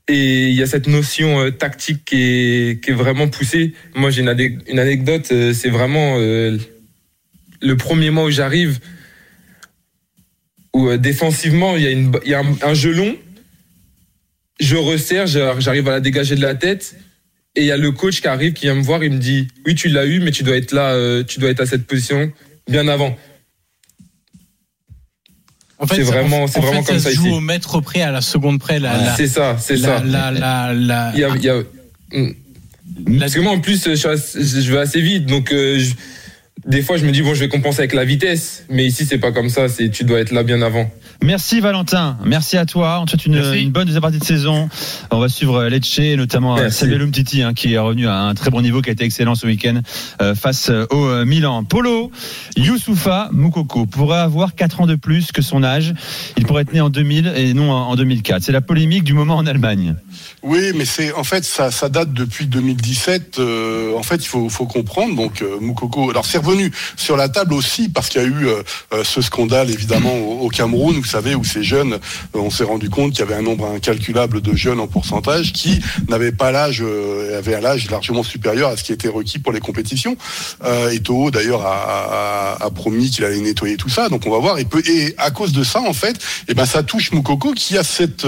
Et 0.07 0.49
il 0.49 0.53
y 0.53 0.61
a 0.61 0.67
cette 0.67 0.87
notion 0.87 1.39
euh, 1.41 1.51
tactique 1.51 2.05
qui 2.05 2.21
est, 2.21 2.91
vraiment 2.91 3.27
poussée. 3.27 3.73
Moi, 3.95 4.11
j'ai 4.11 4.21
une, 4.21 4.29
ane- 4.29 4.59
une 4.67 4.79
anecdote, 4.79 5.29
euh, 5.31 5.53
c'est 5.53 5.69
vraiment 5.69 6.17
le 6.17 7.77
premier 7.77 8.11
mois 8.11 8.25
où 8.25 8.31
j'arrive, 8.31 8.79
où 10.73 10.95
défensivement, 10.97 11.75
il 11.77 12.11
y 12.25 12.33
a, 12.33 12.39
un, 12.39 12.55
un 12.61 12.73
jeu 12.73 12.91
long, 12.93 13.15
je 14.59 14.75
resserre, 14.75 15.25
j'ar- 15.25 15.59
j'arrive 15.61 15.87
à 15.87 15.91
la 15.91 15.99
dégager 16.01 16.35
de 16.35 16.41
la 16.41 16.53
tête, 16.53 16.95
et 17.55 17.61
il 17.61 17.67
y 17.67 17.71
a 17.71 17.77
le 17.77 17.91
coach 17.91 18.21
qui 18.21 18.27
arrive, 18.27 18.53
qui 18.53 18.65
vient 18.65 18.75
me 18.75 18.83
voir, 18.83 19.03
il 19.03 19.11
me 19.11 19.17
dit, 19.17 19.47
oui, 19.65 19.73
tu 19.73 19.87
l'as 19.87 20.05
eu, 20.05 20.19
mais 20.19 20.31
tu 20.31 20.43
dois 20.43 20.57
être 20.57 20.73
là, 20.73 21.23
tu 21.23 21.39
dois 21.39 21.49
être 21.49 21.61
à 21.61 21.65
cette 21.65 21.87
position 21.87 22.31
bien 22.67 22.87
avant. 22.87 23.15
En 25.77 25.87
C'est 25.87 26.05
ça- 26.05 26.11
vraiment- 26.11 26.43
en 26.43 26.47
c'est 26.47 26.59
vraiment 26.61 26.81
fait, 26.83 26.93
comme 26.93 26.99
ça 26.99 27.09
ça 27.09 27.09
se 27.11 27.15
joue 27.15 27.27
ici. 27.27 27.35
au 27.35 27.41
mètre 27.41 27.81
près, 27.81 28.01
à 28.01 28.11
la 28.11 28.21
seconde 28.21 28.59
près. 28.59 28.79
C'est 29.17 29.27
ça, 29.27 29.57
c'est 29.59 29.77
ça. 29.77 30.01
la, 30.03 30.31
la, 30.31 30.73
la- 30.73 31.11
Il 31.13 31.19
y 31.19 31.23
a, 31.25 31.29
il 31.35 31.43
y 31.43 31.49
a- 31.49 31.61
Mm. 32.13 32.31
Parce 33.19 33.33
que 33.33 33.41
moi, 33.41 33.51
en 33.51 33.59
plus, 33.59 33.83
je, 33.83 34.71
vais 34.71 34.77
assez 34.79 35.01
vite. 35.01 35.25
Donc, 35.25 35.51
euh, 35.51 35.77
je- 35.79 35.95
des 36.67 36.81
fois, 36.81 36.97
je 36.97 37.05
me 37.05 37.11
dis, 37.11 37.21
bon, 37.21 37.33
je 37.33 37.39
vais 37.39 37.47
compenser 37.47 37.79
avec 37.79 37.93
la 37.93 38.05
vitesse. 38.05 38.65
Mais 38.69 38.85
ici, 38.85 39.05
c'est 39.05 39.19
pas 39.19 39.31
comme 39.31 39.49
ça. 39.49 39.67
C'est, 39.67 39.89
tu 39.89 40.03
dois 40.03 40.19
être 40.19 40.31
là 40.31 40.43
bien 40.43 40.61
avant. 40.61 40.89
Merci 41.23 41.59
Valentin. 41.59 42.17
Merci 42.25 42.57
à 42.57 42.65
toi. 42.65 42.99
On 43.01 43.05
te 43.05 43.11
souhaite 43.11 43.25
une, 43.25 43.71
bonne 43.71 43.85
deuxième 43.85 44.01
partie 44.01 44.19
de 44.19 44.23
saison. 44.23 44.69
On 45.11 45.19
va 45.19 45.29
suivre 45.29 45.65
Lecce, 45.65 45.99
notamment 46.17 46.55
Merci. 46.55 46.79
Samuel 46.79 47.01
Umtiti, 47.03 47.41
hein, 47.41 47.53
qui 47.53 47.73
est 47.73 47.77
revenu 47.77 48.07
à 48.07 48.21
un 48.21 48.33
très 48.33 48.49
bon 48.49 48.61
niveau, 48.61 48.81
qui 48.81 48.89
a 48.89 48.93
été 48.93 49.05
excellent 49.05 49.35
ce 49.35 49.45
week-end 49.47 49.81
euh, 50.21 50.35
face 50.35 50.69
euh, 50.69 50.85
au 50.91 51.05
euh, 51.05 51.25
Milan. 51.25 51.63
Polo, 51.63 52.11
Youssoufa 52.57 53.29
Moukoko 53.31 53.85
pourrait 53.85 54.19
avoir 54.19 54.55
4 54.55 54.81
ans 54.81 54.87
de 54.87 54.95
plus 54.95 55.31
que 55.31 55.41
son 55.41 55.63
âge. 55.63 55.93
Il 56.37 56.45
pourrait 56.45 56.63
être 56.63 56.73
né 56.73 56.81
en 56.81 56.89
2000 56.89 57.33
et 57.35 57.53
non 57.53 57.71
en 57.71 57.89
en 57.89 57.95
2004. 57.95 58.43
C'est 58.43 58.51
la 58.51 58.61
polémique 58.61 59.03
du 59.03 59.13
moment 59.13 59.37
en 59.37 59.45
Allemagne. 59.45 59.95
Oui, 60.43 60.71
mais 60.75 60.85
c'est 60.85 61.13
en 61.13 61.23
fait 61.23 61.43
ça, 61.43 61.71
ça 61.71 61.89
date 61.89 62.13
depuis 62.13 62.45
2017. 62.47 63.37
euh, 63.39 63.95
en 63.97 64.03
fait, 64.03 64.17
il 64.17 64.27
faut, 64.27 64.49
faut 64.49 64.65
comprendre. 64.65 65.15
Donc 65.15 65.41
euh, 65.41 65.59
Moukoko, 65.59 66.09
alors 66.09 66.25
c'est 66.25 66.37
revenu 66.39 66.54
sur 66.95 67.17
la 67.17 67.29
table 67.29 67.53
aussi 67.53 67.89
parce 67.89 68.09
qu'il 68.09 68.21
y 68.21 68.25
a 68.25 68.27
eu 68.27 68.47
euh, 68.47 68.63
euh, 68.93 69.03
ce 69.03 69.21
scandale 69.21 69.69
évidemment 69.69 70.15
au, 70.15 70.49
Cameroun, 70.49 70.95
vous 70.95 71.05
savez, 71.05 71.35
où 71.35 71.43
ces 71.43 71.63
jeunes, 71.63 71.93
euh, 71.93 71.97
on 72.33 72.49
s'est 72.49 72.63
rendu 72.63 72.89
compte 72.89 73.11
qu'il 73.11 73.19
y 73.19 73.23
avait 73.23 73.35
un 73.35 73.41
nombre 73.41 73.67
incalculable 73.67 74.41
de 74.41 74.55
jeunes 74.55 74.79
en 74.79 74.87
pourcentage 74.87 75.53
qui 75.53 75.81
n'avaient 76.07 76.31
pas 76.31 76.51
l'âge, 76.51 76.81
euh, 76.81 77.37
avaient 77.37 77.55
un 77.55 77.65
âge 77.65 77.89
largement 77.89 78.23
supérieur 78.23 78.69
à 78.69 78.77
ce 78.77 78.83
qui 78.83 78.93
était 78.93 79.07
requis 79.07 79.39
pour 79.39 79.51
les 79.51 79.59
compétitions. 79.59 80.15
Et 80.91 80.99
Toho 80.99 81.31
d'ailleurs 81.31 81.65
a, 81.65 82.69
promis 82.75 83.09
qu'il 83.09 83.23
allait 83.23 83.39
nettoyer 83.39 83.77
tout 83.77 83.89
ça. 83.89 84.09
Donc 84.09 84.25
on 84.25 84.31
va 84.31 84.39
voir. 84.39 84.59
Et, 84.59 84.65
peu- 84.65 84.83
et 84.85 85.15
à 85.17 85.31
cause 85.31 85.53
de 85.53 85.63
ça, 85.63 85.81
en 85.81 85.93
fait, 85.93 86.17
eh 86.47 86.53
ben 86.53 86.65
ça 86.65 86.83
touche 86.83 87.11
Moukoko 87.11 87.53
qui 87.53 87.77
a 87.77 87.83
cette, 87.83 88.25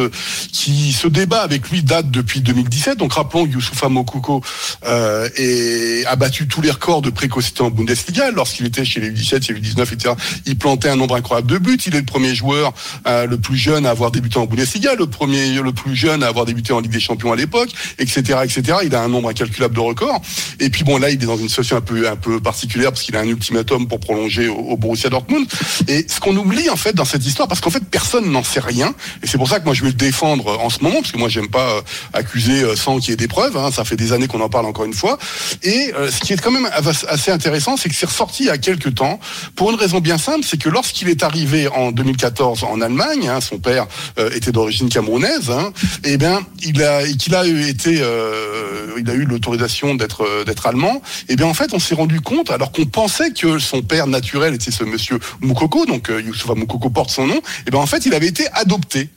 qui 0.51 0.93
ce 0.93 1.07
débat 1.07 1.41
avec 1.41 1.69
lui 1.69 1.84
date 1.84 2.10
depuis 2.12 2.41
2017. 2.41 2.98
Donc 2.98 3.13
rappelons 3.13 3.46
que 3.46 3.51
Youssoufa 3.53 3.89
Moukoko 3.89 4.41
a 4.84 6.15
battu 6.15 6.48
tous 6.48 6.62
les 6.62 6.72
records 6.72 7.01
de 7.01 7.10
précocité 7.10 7.62
en 7.62 7.69
Bundesliga 7.69 8.17
lorsqu'il 8.34 8.66
était 8.66 8.86
chez 8.86 9.00
les 9.00 9.12
U17, 9.12 9.46
chez 9.46 9.54
les 9.54 9.62
U19, 9.62 9.94
etc. 9.94 10.16
Il 10.46 10.58
plantait 10.58 10.90
un 10.90 10.96
nombre 10.96 11.16
incroyable 11.16 11.50
de 11.50 11.58
buts. 11.58 11.78
Il 11.86 11.96
est 11.96 12.00
le 12.00 12.06
premier 12.06 12.36
joueur 12.36 12.74
euh, 13.08 13.26
le 13.26 13.38
plus 13.38 13.58
jeune 13.58 13.86
à 13.86 13.92
avoir 13.92 14.12
débuté 14.12 14.40
en 14.40 14.46
Bundesliga, 14.46 14.96
le 14.96 15.08
premier, 15.08 15.54
le 15.56 15.72
plus 15.72 15.96
jeune 15.96 16.24
à 16.24 16.28
avoir 16.28 16.46
débuté 16.46 16.74
en 16.74 16.80
Ligue 16.80 16.92
des 16.92 17.00
Champions 17.00 17.32
à 17.32 17.36
l'époque, 17.36 17.70
etc., 18.00 18.40
etc. 18.44 18.80
Il 18.84 18.96
a 18.96 19.02
un 19.02 19.10
nombre 19.10 19.30
incalculable 19.30 19.76
de 19.76 19.80
records. 19.80 20.22
Et 20.60 20.70
puis 20.70 20.84
bon, 20.84 20.98
là, 20.98 21.10
il 21.10 21.22
est 21.22 21.26
dans 21.26 21.38
une 21.38 21.50
situation 21.50 21.78
un 21.78 21.82
peu, 21.82 22.40
particulière 22.40 22.92
parce 22.92 23.04
qu'il 23.04 23.16
a 23.16 23.20
un 23.20 23.28
ultimatum 23.28 23.88
pour 23.88 24.00
prolonger 24.00 24.48
au, 24.48 24.78
Borussia 24.78 25.10
Dortmund. 25.10 25.48
Et 25.88 26.06
ce 26.08 26.20
qu'on 26.20 26.36
oublie 26.36 26.70
en 26.70 26.76
fait 26.76 26.94
dans 26.94 27.06
cette 27.06 27.26
histoire, 27.26 27.48
parce 27.48 27.62
qu'en 27.62 27.70
fait 27.70 27.84
personne 27.84 28.32
n'en 28.32 28.44
sait 28.44 28.60
rien, 28.60 28.94
et 29.24 29.28
c'est 29.28 29.38
pour 29.38 29.50
ça 29.50 29.60
que 29.60 29.66
moi 29.66 29.74
je 29.74 29.82
vais 29.82 29.90
le 29.90 29.94
défendre 29.94 30.60
en 30.60 30.70
ce 30.70 30.82
moment, 30.82 31.02
parce 31.02 31.12
que 31.12 31.18
moi 31.18 31.30
j'aime 31.30 31.50
pas 31.50 31.70
euh, 31.70 31.82
accuser 32.14 32.64
euh, 32.64 32.76
sans 32.76 33.00
qu'il 33.00 33.12
y 33.12 33.14
ait 33.14 33.18
des 33.18 33.28
preuves. 33.28 33.58
Hein, 33.58 33.72
ça 33.72 33.86
fait 33.86 33.96
des 33.96 34.14
années 34.14 34.28
qu'on 34.28 34.42
en 34.42 34.50
parle 34.50 34.66
encore 34.66 34.86
une 34.86 34.94
fois. 34.94 35.18
Et 35.64 35.94
euh, 35.96 36.12
ce 36.12 36.20
qui 36.20 36.34
est 36.34 36.42
quand 36.42 36.52
même 36.52 36.70
assez 36.74 37.32
intéressant, 37.32 37.78
c'est 37.78 37.90
que 37.90 37.96
c'est 37.96 38.07
ressorti 38.08 38.44
il 38.44 38.48
y 38.48 38.50
a 38.50 38.58
quelques 38.58 38.96
temps 38.96 39.20
pour 39.56 39.72
une 39.72 39.78
raison 39.78 40.00
bien 40.00 40.18
simple, 40.18 40.46
c'est 40.46 40.58
que 40.58 40.70
lorsqu'il 40.70 41.10
est 41.10 41.24
arrivé 41.24 41.68
en 41.68 41.92
2014 41.92 42.64
en 42.64 42.82
Allemagne, 42.82 43.28
hein, 43.28 43.42
son 43.42 43.60
père 43.60 43.88
euh, 44.20 44.30
était 44.32 44.52
d'origine 44.52 44.90
camerounaise, 44.90 45.50
hein, 45.50 45.72
et 46.04 46.18
bien 46.18 46.42
il 46.64 46.82
a 46.84 47.04
et 47.04 47.16
qu'il 47.16 47.36
a 47.36 47.46
été, 47.46 48.00
euh, 48.02 48.88
il 48.98 49.10
a 49.10 49.14
eu 49.14 49.24
l'autorisation 49.24 49.96
d'être 49.96 50.24
euh, 50.24 50.44
d'être 50.44 50.66
allemand. 50.66 51.02
Et 51.30 51.36
bien 51.36 51.46
en 51.46 51.54
fait, 51.54 51.74
on 51.74 51.80
s'est 51.80 51.96
rendu 51.96 52.22
compte, 52.22 52.52
alors 52.52 52.72
qu'on 52.72 52.86
pensait 52.86 53.32
que 53.32 53.60
son 53.60 53.82
père 53.82 54.08
naturel 54.08 54.54
était 54.54 54.72
ce 54.72 54.84
monsieur 54.84 55.20
Moukoko, 55.42 55.86
donc 55.86 56.10
Youssoufa 56.10 56.56
Moukoko 56.56 56.90
porte 56.90 57.12
son 57.12 57.28
nom. 57.28 57.40
Et 57.68 57.72
bien 57.72 57.80
en 57.80 57.86
fait, 57.88 58.06
il 58.06 58.14
avait 58.14 58.28
été 58.28 58.48
adopté. 58.54 59.10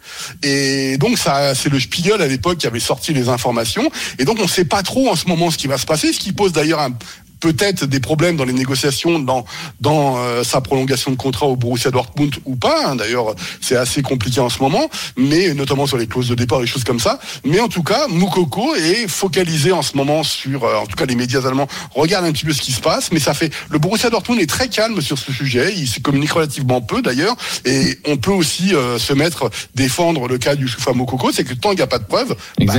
Et 0.42 0.96
donc 0.98 1.18
ça, 1.18 1.54
c'est 1.54 1.68
le 1.68 1.80
Spiegel 1.80 2.20
à 2.20 2.26
l'époque 2.26 2.58
qui 2.58 2.66
avait 2.66 2.80
sorti 2.80 3.12
les 3.12 3.28
informations. 3.28 3.90
Et 4.18 4.24
donc 4.24 4.38
on 4.38 4.44
ne 4.44 4.48
sait 4.48 4.64
pas 4.64 4.82
trop 4.82 5.08
en 5.10 5.16
ce 5.16 5.26
moment 5.26 5.50
ce 5.50 5.58
qui 5.58 5.66
va 5.66 5.78
se 5.78 5.86
passer, 5.86 6.12
ce 6.12 6.20
qui 6.20 6.32
pose 6.32 6.52
d'ailleurs 6.52 6.80
un 6.80 6.92
peut-être 7.40 7.86
des 7.86 8.00
problèmes 8.00 8.36
dans 8.36 8.44
les 8.44 8.52
négociations 8.52 9.18
dans 9.18 9.44
dans 9.80 10.18
euh, 10.18 10.44
sa 10.44 10.60
prolongation 10.60 11.10
de 11.10 11.16
contrat 11.16 11.46
au 11.46 11.56
Borussia 11.56 11.90
Dortmund 11.90 12.34
ou 12.44 12.56
pas. 12.56 12.88
hein. 12.88 12.96
D'ailleurs, 12.96 13.34
c'est 13.60 13.76
assez 13.76 14.02
compliqué 14.02 14.40
en 14.40 14.48
ce 14.48 14.60
moment, 14.60 14.88
mais 15.16 15.54
notamment 15.54 15.86
sur 15.86 15.96
les 15.96 16.06
clauses 16.06 16.28
de 16.28 16.34
départ 16.34 16.62
et 16.62 16.66
choses 16.66 16.84
comme 16.84 17.00
ça. 17.00 17.18
Mais 17.44 17.60
en 17.60 17.68
tout 17.68 17.82
cas, 17.82 18.06
Moukoko 18.08 18.74
est 18.74 19.08
focalisé 19.08 19.72
en 19.72 19.82
ce 19.82 19.96
moment 19.96 20.22
sur, 20.22 20.64
euh, 20.64 20.76
en 20.76 20.86
tout 20.86 20.96
cas, 20.96 21.06
les 21.06 21.14
médias 21.16 21.46
allemands 21.46 21.68
regardent 21.94 22.26
un 22.26 22.32
petit 22.32 22.44
peu 22.44 22.52
ce 22.52 22.60
qui 22.62 22.72
se 22.72 22.80
passe, 22.80 23.10
mais 23.12 23.20
ça 23.20 23.34
fait 23.34 23.52
le 23.70 23.78
Borussia 23.78 24.10
Dortmund 24.10 24.40
est 24.40 24.46
très 24.46 24.68
calme 24.68 25.00
sur 25.00 25.18
ce 25.18 25.32
sujet. 25.32 25.72
Il 25.76 25.88
se 25.88 26.00
communique 26.00 26.32
relativement 26.32 26.80
peu 26.80 27.02
d'ailleurs, 27.02 27.36
et 27.64 27.98
on 28.06 28.16
peut 28.16 28.30
aussi 28.32 28.74
euh, 28.74 28.98
se 28.98 29.12
mettre 29.12 29.50
défendre 29.74 30.28
le 30.28 30.38
cas 30.38 30.54
du 30.56 30.68
Soufa 30.68 30.92
Moukoko, 30.92 31.32
c'est 31.32 31.44
que 31.44 31.54
tant 31.54 31.70
qu'il 31.70 31.78
n'y 31.78 31.82
a 31.82 31.86
pas 31.86 31.98
de 31.98 32.04
preuves, 32.04 32.36
bah, 32.60 32.74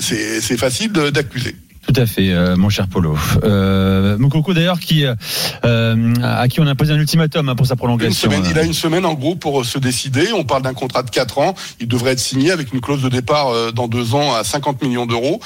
c'est 0.00 0.40
c'est 0.40 0.56
facile 0.56 0.90
d'accuser. 0.92 1.54
Tout 1.86 2.00
à 2.00 2.06
fait, 2.06 2.30
euh, 2.30 2.56
mon 2.56 2.68
cher 2.68 2.86
Polo. 2.86 3.18
Euh, 3.42 4.16
Moukoko 4.16 4.54
d'ailleurs 4.54 4.78
qui 4.78 5.04
euh, 5.04 6.14
à 6.22 6.46
qui 6.48 6.60
on 6.60 6.66
a 6.66 6.70
imposé 6.70 6.92
un 6.92 6.96
ultimatum 6.96 7.48
hein, 7.48 7.56
pour 7.56 7.66
sa 7.66 7.76
prolongation. 7.76 8.30
semaine. 8.30 8.46
Il 8.48 8.58
a 8.58 8.62
euh. 8.62 8.66
une 8.66 8.72
semaine 8.72 9.04
en 9.04 9.14
gros 9.14 9.34
pour 9.34 9.60
euh, 9.60 9.64
se 9.64 9.78
décider. 9.78 10.32
On 10.32 10.44
parle 10.44 10.62
d'un 10.62 10.74
contrat 10.74 11.02
de 11.02 11.10
4 11.10 11.38
ans. 11.38 11.54
Il 11.80 11.88
devrait 11.88 12.12
être 12.12 12.20
signé 12.20 12.52
avec 12.52 12.72
une 12.72 12.80
clause 12.80 13.02
de 13.02 13.08
départ 13.08 13.72
dans 13.72 13.88
deux 13.88 14.14
ans 14.14 14.34
à 14.34 14.44
50 14.44 14.82
millions 14.82 15.06
d'euros. 15.06 15.40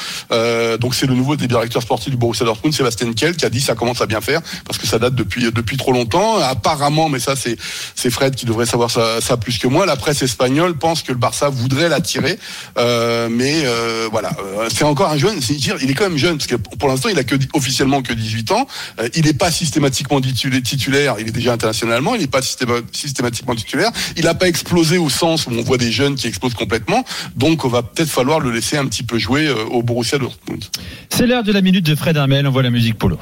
Donc 0.81 0.95
c'est 0.95 1.07
le 1.07 1.15
nouveau 1.15 1.37
directeur 1.37 1.83
sportif 1.83 2.11
du 2.11 2.17
Borussia 2.17 2.45
Dortmund, 2.45 2.75
Sébastien 2.75 3.13
Kell, 3.13 3.37
qui 3.37 3.45
a 3.45 3.51
dit 3.51 3.61
ça 3.61 3.75
commence 3.75 4.01
à 4.01 4.07
bien 4.07 4.21
faire 4.21 4.41
parce 4.67 4.79
que 4.79 4.87
ça 4.87 4.99
date 4.99 5.15
depuis 5.15 5.51
depuis 5.51 5.77
trop 5.77 5.93
longtemps. 5.93 6.39
Apparemment, 6.39 7.09
mais 7.09 7.19
ça 7.19 7.35
c'est 7.37 7.57
c'est 7.95 8.11
Fred 8.11 8.35
qui 8.35 8.45
devrait 8.47 8.67
savoir 8.67 8.91
ça, 8.91 9.21
ça 9.21 9.37
plus 9.37 9.59
que 9.59 9.69
moi. 9.69 9.87
La 9.87 9.97
presse 9.97 10.23
espagnole 10.23 10.77
pense 10.77 11.03
que 11.03 11.13
le 11.13 11.19
Barça 11.19 11.49
voudrait 11.49 11.89
l'attirer, 11.89 12.39
mais 12.77 13.65
voilà, 14.11 14.31
c'est 14.69 14.85
encore 14.85 15.11
un 15.11 15.19
jeune. 15.19 15.41
C'est 15.41 15.55
dire, 15.55 15.77
il 15.81 15.91
est 15.91 15.95
quand 15.95 16.09
même 16.09 16.19
jeune 16.19 16.26
parce 16.35 16.47
que 16.47 16.57
pour 16.57 16.89
l'instant 16.89 17.09
il 17.09 17.19
a 17.19 17.25
que 17.25 17.35
officiellement 17.55 18.03
que 18.03 18.13
18 18.13 18.51
ans. 18.53 18.67
Euh, 19.01 19.09
il 19.15 19.25
n'est 19.27 19.33
pas 19.35 19.51
systématiquement 19.51 20.21
titulaire. 20.21 21.17
Il 21.21 21.29
est 21.29 21.33
déjà 21.33 21.53
internationalement. 21.53 22.15
Il 22.15 22.21
n'est 22.23 22.27
pas 22.27 22.41
systéma- 22.41 22.83
systématiquement 22.93 23.55
titulaire. 23.55 23.91
Il 24.17 24.25
n'a 24.25 24.35
pas 24.35 24.49
explosé 24.49 24.99
au 24.99 25.09
sens 25.11 25.47
où 25.47 25.51
on 25.51 25.63
voit 25.63 25.79
des 25.79 25.93
jeunes 25.93 26.15
qui 26.17 26.27
explosent 26.27 26.55
complètement. 26.55 27.05
Donc, 27.37 27.65
on 27.65 27.69
va 27.69 27.83
peut-être 27.83 28.11
falloir 28.11 28.41
le 28.41 28.51
laisser 28.51 28.77
un 28.77 28.87
petit 28.87 29.03
peu 29.03 29.19
jouer 29.19 29.47
euh, 29.47 29.65
au 29.71 29.83
Borussia 29.83 30.19
Dortmund. 30.19 30.65
C'est 31.11 31.27
l'heure 31.27 31.43
de 31.45 31.53
la 31.53 31.61
minute 31.61 31.85
de 31.87 31.95
Fred 31.95 32.17
Hermel. 32.17 32.47
On 32.47 32.51
voit 32.51 32.63
la 32.63 32.71
musique 32.71 32.99
Polo. 32.99 33.19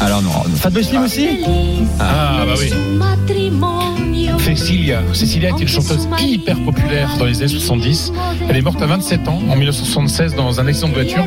Alors 0.00 0.20
non, 0.22 0.30
Slim 0.82 1.02
aussi 1.02 1.28
Ah, 1.98 2.44
bah 2.46 2.54
oui. 2.58 2.70
Cecilia. 4.56 5.02
Cecilia 5.12 5.50
était 5.50 5.62
une 5.62 5.68
chanteuse 5.68 6.08
hyper 6.20 6.58
populaire 6.64 7.16
dans 7.18 7.24
les 7.24 7.38
années 7.38 7.48
70. 7.48 8.12
Elle 8.48 8.56
est 8.56 8.62
morte 8.62 8.80
à 8.80 8.86
27 8.86 9.26
ans, 9.28 9.40
en 9.50 9.56
1976, 9.56 10.36
dans 10.36 10.60
un 10.60 10.66
accident 10.66 10.88
de 10.88 10.94
voiture. 10.94 11.24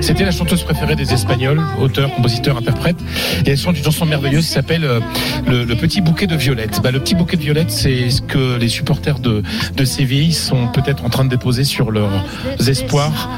C'était 0.00 0.24
la 0.24 0.30
chanteuse 0.30 0.62
préférée 0.62 0.94
des 0.94 1.12
Espagnols, 1.12 1.60
auteur, 1.80 2.14
compositeur, 2.14 2.56
interprète. 2.56 2.96
Et 3.44 3.50
elle 3.50 3.58
chante 3.58 3.76
une 3.78 3.84
chanson 3.84 4.06
merveilleuse 4.06 4.46
qui 4.46 4.52
s'appelle 4.52 4.84
euh, 4.84 5.00
le, 5.46 5.74
petit 5.74 6.00
bouquet 6.00 6.26
de 6.26 6.36
violettes. 6.36 6.80
Bah, 6.82 6.90
le 6.90 7.00
petit 7.00 7.14
bouquet 7.16 7.36
de 7.36 7.42
violettes, 7.42 7.70
c'est 7.70 8.10
ce 8.10 8.22
que 8.22 8.56
les 8.56 8.68
supporters 8.68 9.18
de, 9.18 9.42
de 9.76 9.84
Séville 9.84 10.32
sont 10.32 10.68
peut-être 10.68 11.04
en 11.04 11.08
train 11.08 11.24
de 11.24 11.30
déposer 11.30 11.64
sur 11.64 11.90
leurs 11.90 12.24
espoirs, 12.68 13.28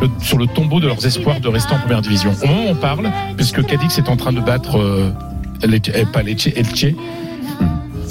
le- 0.00 0.08
sur 0.22 0.38
le 0.38 0.46
tombeau 0.46 0.80
de 0.80 0.86
leurs 0.86 1.04
espoirs 1.04 1.40
de 1.40 1.48
rester 1.48 1.74
en 1.74 1.78
première 1.78 2.00
division. 2.00 2.32
Au 2.42 2.46
moment 2.46 2.64
où 2.66 2.70
on 2.70 2.74
parle, 2.74 3.10
puisque 3.36 3.64
Cadix 3.64 3.98
est 3.98 4.08
en 4.08 4.16
train 4.16 4.32
de 4.32 4.40
battre 4.40 4.78
euh, 4.78 5.10
eh, 5.62 6.04
pas 6.12 6.22
Elche, 6.22 6.86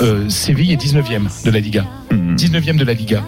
euh, 0.01 0.29
Séville 0.29 0.71
est 0.71 0.81
19e 0.83 1.43
de 1.45 1.51
la 1.51 1.59
Liga. 1.59 1.85
19e 2.11 2.77
de 2.77 2.83
la 2.85 2.93
Liga. 2.93 3.23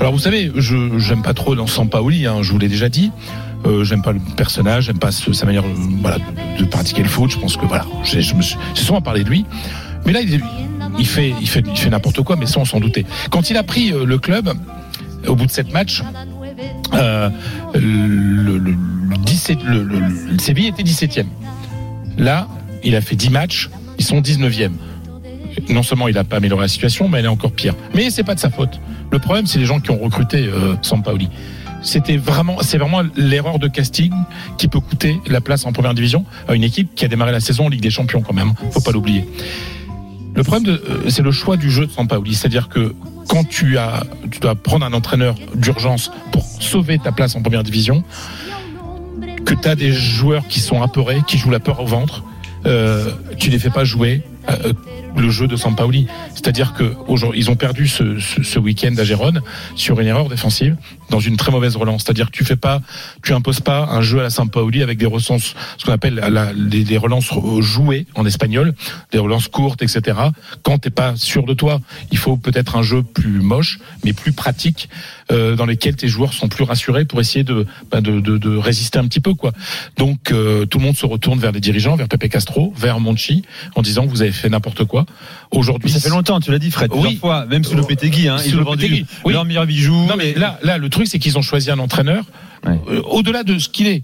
Alors 0.00 0.12
vous 0.12 0.18
savez, 0.18 0.50
je 0.54 0.98
j'aime 0.98 1.22
pas 1.22 1.34
trop 1.34 1.54
dans 1.54 1.66
Sampaoli, 1.66 2.26
hein, 2.26 2.38
je 2.42 2.52
vous 2.52 2.58
l'ai 2.58 2.68
déjà 2.68 2.88
dit. 2.88 3.10
Euh, 3.66 3.82
j'aime 3.84 4.02
pas 4.02 4.12
le 4.12 4.20
personnage, 4.36 4.84
j'aime 4.84 4.98
pas 5.00 5.10
ce- 5.10 5.32
sa 5.32 5.44
manière 5.46 5.64
euh, 5.64 5.74
voilà, 6.00 6.18
de, 6.18 6.62
de 6.64 6.68
pratiquer 6.68 7.02
le 7.02 7.08
foot. 7.08 7.30
Je 7.32 7.38
pense 7.38 7.56
que 7.56 7.66
voilà, 7.66 7.84
j'ai 8.04 8.22
je 8.22 8.34
me 8.36 8.42
suis- 8.42 8.56
j'ai 8.74 8.82
souvent 8.82 9.00
parlé 9.00 9.24
de 9.24 9.28
lui. 9.30 9.44
Mais 10.06 10.12
là, 10.12 10.20
il, 10.20 10.40
il 10.98 11.06
fait, 11.06 11.34
il 11.40 11.48
fait, 11.48 11.64
il 11.68 11.76
fait 11.76 11.90
n'importe 11.90 12.22
quoi, 12.22 12.36
mais 12.36 12.46
ça 12.46 12.60
on 12.60 12.64
s'en 12.64 12.78
doutait. 12.78 13.04
Quand 13.30 13.50
il 13.50 13.56
a 13.56 13.64
pris 13.64 13.92
euh, 13.92 14.04
le 14.04 14.18
club, 14.18 14.52
au 15.26 15.34
bout 15.34 15.46
de 15.46 15.50
sept 15.50 15.72
matchs, 15.72 16.02
euh, 16.94 17.28
le, 17.74 17.80
le, 18.58 18.58
le 18.58 19.16
17, 19.24 19.58
le, 19.64 19.82
le- 19.82 19.98
le 19.98 20.38
Séville 20.38 20.68
était 20.68 20.84
17e. 20.84 21.26
Là, 22.16 22.46
il 22.84 22.94
a 22.94 23.00
fait 23.00 23.16
10 23.16 23.30
matchs, 23.30 23.68
ils 23.98 24.04
sont 24.04 24.20
19e. 24.20 24.70
Non 25.68 25.82
seulement 25.82 26.08
il 26.08 26.14
n'a 26.14 26.24
pas 26.24 26.36
amélioré 26.36 26.62
la 26.62 26.68
situation, 26.68 27.08
mais 27.08 27.18
elle 27.18 27.26
est 27.26 27.28
encore 27.28 27.52
pire. 27.52 27.74
Mais 27.94 28.10
c'est 28.10 28.24
pas 28.24 28.34
de 28.34 28.40
sa 28.40 28.50
faute. 28.50 28.80
Le 29.10 29.18
problème, 29.18 29.46
c'est 29.46 29.58
les 29.58 29.64
gens 29.64 29.80
qui 29.80 29.90
ont 29.90 29.98
recruté 29.98 30.46
euh, 30.46 30.74
Sampaoli. 30.82 31.28
C'était 31.82 32.16
vraiment, 32.16 32.58
c'est 32.60 32.78
vraiment 32.78 33.02
l'erreur 33.16 33.58
de 33.58 33.68
casting 33.68 34.12
qui 34.56 34.68
peut 34.68 34.80
coûter 34.80 35.20
la 35.28 35.40
place 35.40 35.64
en 35.64 35.72
première 35.72 35.94
division 35.94 36.24
à 36.48 36.54
une 36.54 36.64
équipe 36.64 36.94
qui 36.94 37.04
a 37.04 37.08
démarré 37.08 37.32
la 37.32 37.40
saison 37.40 37.66
en 37.66 37.68
Ligue 37.68 37.80
des 37.80 37.90
Champions 37.90 38.20
quand 38.20 38.34
même. 38.34 38.52
Faut 38.72 38.80
pas 38.80 38.90
l'oublier. 38.90 39.24
Le 40.34 40.42
problème, 40.42 40.78
euh, 40.88 41.08
c'est 41.08 41.22
le 41.22 41.32
choix 41.32 41.56
du 41.56 41.70
jeu 41.70 41.86
de 41.86 41.92
Sampaoli. 41.92 42.34
C'est-à-dire 42.34 42.68
que 42.68 42.94
quand 43.28 43.48
tu 43.48 43.78
as, 43.78 44.04
tu 44.30 44.40
dois 44.40 44.54
prendre 44.54 44.84
un 44.84 44.92
entraîneur 44.92 45.34
d'urgence 45.54 46.10
pour 46.32 46.44
sauver 46.44 46.98
ta 46.98 47.12
place 47.12 47.36
en 47.36 47.42
première 47.42 47.62
division, 47.62 48.02
que 49.44 49.54
tu 49.54 49.68
as 49.68 49.74
des 49.74 49.92
joueurs 49.92 50.46
qui 50.48 50.60
sont 50.60 50.82
apeurés, 50.82 51.22
qui 51.26 51.38
jouent 51.38 51.50
la 51.50 51.60
peur 51.60 51.80
au 51.80 51.86
ventre, 51.86 52.24
euh, 52.66 53.10
tu 53.38 53.50
les 53.50 53.58
fais 53.58 53.70
pas 53.70 53.84
jouer 53.84 54.22
euh, 54.50 54.72
le 55.18 55.30
jeu 55.30 55.46
de 55.46 55.56
Sampaoli. 55.56 56.06
C'est-à-dire 56.34 56.74
que 56.74 56.94
aujourd'hui, 57.06 57.40
ils 57.40 57.50
ont 57.50 57.56
perdu 57.56 57.86
ce, 57.88 58.18
ce, 58.18 58.42
ce 58.42 58.58
week-end 58.58 58.94
à 58.96 59.04
Gérone 59.04 59.40
sur 59.74 60.00
une 60.00 60.06
erreur 60.06 60.28
défensive 60.28 60.76
dans 61.10 61.20
une 61.20 61.36
très 61.36 61.50
mauvaise 61.50 61.76
relance. 61.76 62.04
C'est-à-dire 62.04 62.26
que 62.30 62.36
tu 62.36 62.44
fais 62.44 62.56
pas, 62.56 62.80
tu 63.22 63.32
imposes 63.32 63.60
pas 63.60 63.88
un 63.90 64.02
jeu 64.02 64.20
à 64.20 64.22
la 64.22 64.30
Sampaoli 64.30 64.82
avec 64.82 64.98
des 64.98 65.06
relances, 65.06 65.54
ce 65.78 65.84
qu'on 65.84 65.92
appelle 65.92 66.14
la, 66.14 66.52
les, 66.52 66.84
les 66.84 66.98
relances 66.98 67.30
jouées 67.60 68.06
en 68.14 68.26
espagnol, 68.26 68.74
des 69.12 69.18
relances 69.18 69.48
courtes, 69.48 69.82
etc. 69.82 70.18
Quand 70.62 70.78
t'es 70.78 70.90
pas 70.90 71.16
sûr 71.16 71.44
de 71.44 71.54
toi, 71.54 71.80
il 72.10 72.18
faut 72.18 72.36
peut-être 72.36 72.76
un 72.76 72.82
jeu 72.82 73.02
plus 73.02 73.40
moche, 73.40 73.78
mais 74.04 74.12
plus 74.12 74.32
pratique, 74.32 74.88
euh, 75.30 75.56
dans 75.56 75.66
lesquels 75.66 75.96
tes 75.96 76.08
joueurs 76.08 76.32
sont 76.32 76.48
plus 76.48 76.64
rassurés 76.64 77.04
pour 77.04 77.20
essayer 77.20 77.44
de, 77.44 77.66
bah, 77.90 78.00
de, 78.00 78.20
de, 78.20 78.38
de 78.38 78.56
résister 78.56 78.98
un 78.98 79.06
petit 79.06 79.20
peu, 79.20 79.34
quoi. 79.34 79.52
Donc 79.96 80.32
euh, 80.32 80.66
tout 80.66 80.78
le 80.78 80.84
monde 80.84 80.96
se 80.96 81.06
retourne 81.06 81.38
vers 81.38 81.52
les 81.52 81.60
dirigeants, 81.60 81.96
vers 81.96 82.08
Pepe 82.08 82.28
Castro, 82.28 82.72
vers 82.76 83.00
Monchi, 83.00 83.42
en 83.74 83.82
disant 83.82 84.06
vous 84.06 84.22
avez 84.22 84.32
fait 84.32 84.48
n'importe 84.48 84.84
quoi. 84.84 85.06
Aujourd'hui, 85.50 85.90
Ça 85.90 86.00
fait 86.00 86.10
longtemps, 86.10 86.40
tu 86.40 86.50
l'as 86.50 86.58
dit 86.58 86.70
Fred, 86.70 86.90
Oui. 86.94 87.16
fois, 87.16 87.46
même 87.46 87.64
sous 87.64 87.74
le 87.74 87.82
Pétegui, 87.82 88.28
hein, 88.28 88.38
Sous 88.38 88.48
ils 88.50 88.54
ont 88.56 88.58
le 88.58 88.64
vendu 88.64 88.82
Lopetegui, 88.88 89.06
oui. 89.24 89.32
leur 89.32 89.44
meilleur 89.44 89.66
bijou. 89.66 89.94
Non 90.06 90.16
mais 90.16 90.34
là, 90.34 90.58
là, 90.62 90.76
le 90.78 90.88
truc 90.90 91.06
c'est 91.06 91.18
qu'ils 91.18 91.38
ont 91.38 91.42
choisi 91.42 91.70
un 91.70 91.78
entraîneur. 91.78 92.24
Ouais. 92.66 92.78
euh, 92.90 93.00
Au-delà 93.02 93.44
de 93.44 93.58
ce 93.58 93.68
qu'il 93.68 93.86
est, 93.86 94.02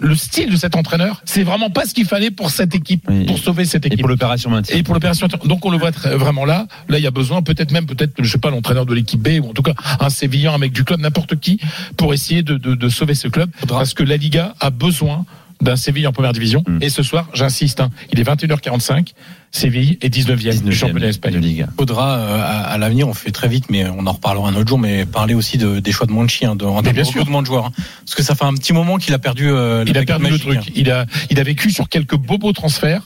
le 0.00 0.14
style 0.16 0.50
de 0.50 0.56
cet 0.56 0.74
entraîneur, 0.76 1.22
c'est 1.24 1.44
vraiment 1.44 1.70
pas 1.70 1.84
ce 1.86 1.94
qu'il 1.94 2.04
fallait 2.06 2.30
pour 2.32 2.50
cette 2.50 2.74
équipe, 2.74 3.04
Oui. 3.08 3.26
pour 3.26 3.38
sauver 3.38 3.64
cette 3.64 3.84
et 3.84 3.88
équipe. 3.88 4.00
pour 4.00 4.08
l'opération 4.08 4.50
maintien. 4.50 4.76
Et 4.76 4.82
pour 4.82 4.92
l'opération, 4.94 5.28
donc 5.44 5.64
on 5.64 5.70
le 5.70 5.78
voit 5.78 5.90
vraiment 5.90 6.44
là. 6.44 6.66
Là, 6.88 6.98
il 6.98 7.04
y 7.04 7.06
a 7.06 7.10
besoin, 7.12 7.42
peut-être 7.42 7.70
même, 7.70 7.86
peut-être, 7.86 8.12
je 8.18 8.28
sais 8.28 8.38
pas, 8.38 8.50
l'entraîneur 8.50 8.86
de 8.86 8.94
l'équipe 8.94 9.20
B 9.22 9.40
ou 9.42 9.50
en 9.50 9.52
tout 9.52 9.62
cas 9.62 9.74
un 10.00 10.10
Sévillan, 10.10 10.54
un 10.54 10.58
mec 10.58 10.72
du 10.72 10.84
club, 10.84 11.00
n'importe 11.00 11.36
qui, 11.38 11.60
pour 11.96 12.12
essayer 12.12 12.42
de, 12.42 12.56
de, 12.58 12.74
de 12.74 12.88
sauver 12.88 13.14
ce 13.14 13.28
club, 13.28 13.50
parce 13.68 13.94
que 13.94 14.02
la 14.02 14.16
Liga 14.16 14.54
a 14.58 14.70
besoin 14.70 15.24
d'un 15.60 15.76
Séville 15.76 16.06
en 16.06 16.12
première 16.12 16.32
division. 16.32 16.62
Mm. 16.66 16.78
Et 16.82 16.88
ce 16.90 17.02
soir, 17.02 17.28
j'insiste, 17.34 17.80
hein, 17.80 17.90
il 18.12 18.20
est 18.20 18.24
21h45, 18.24 19.12
Séville 19.50 19.98
est 20.02 20.12
19e, 20.12 20.62
du 20.62 20.72
championnat 20.72 21.06
de 21.06 21.10
espagnol. 21.10 21.40
Ligue. 21.40 21.66
faudra 21.78 22.16
euh, 22.18 22.40
à, 22.42 22.72
à 22.72 22.78
l'avenir, 22.78 23.06
on 23.08 23.14
fait 23.14 23.30
très 23.30 23.46
vite, 23.48 23.66
mais 23.70 23.86
on 23.86 24.06
en 24.06 24.12
reparlera 24.12 24.48
un 24.48 24.54
autre 24.56 24.68
jour, 24.68 24.78
mais 24.78 25.06
parler 25.06 25.34
aussi 25.34 25.58
de, 25.58 25.78
des 25.78 25.92
choix 25.92 26.06
de 26.08 26.12
Monchi, 26.12 26.44
hein, 26.44 26.56
de, 26.56 26.64
en 26.64 26.82
termes 26.82 26.94
bien 26.94 27.02
de 27.04 27.08
sûr. 27.08 27.20
recrutement 27.20 27.40
de 27.40 27.46
joueurs. 27.46 27.66
hein. 27.66 27.72
Parce 28.04 28.14
que 28.16 28.22
ça 28.24 28.34
fait 28.34 28.44
un 28.44 28.54
petit 28.54 28.72
moment 28.72 28.98
qu'il 28.98 29.14
a 29.14 29.18
perdu. 29.20 29.48
euh, 29.50 29.84
Il 29.86 29.96
a 29.96 30.04
perdu 30.04 30.28
le 30.28 30.38
truc. 30.38 30.58
hein. 30.58 30.72
Il 30.74 30.90
a, 30.90 31.06
il 31.30 31.38
a 31.38 31.42
vécu 31.44 31.70
sur 31.70 31.88
quelques 31.88 32.16
bobos 32.16 32.52
transferts. 32.52 33.02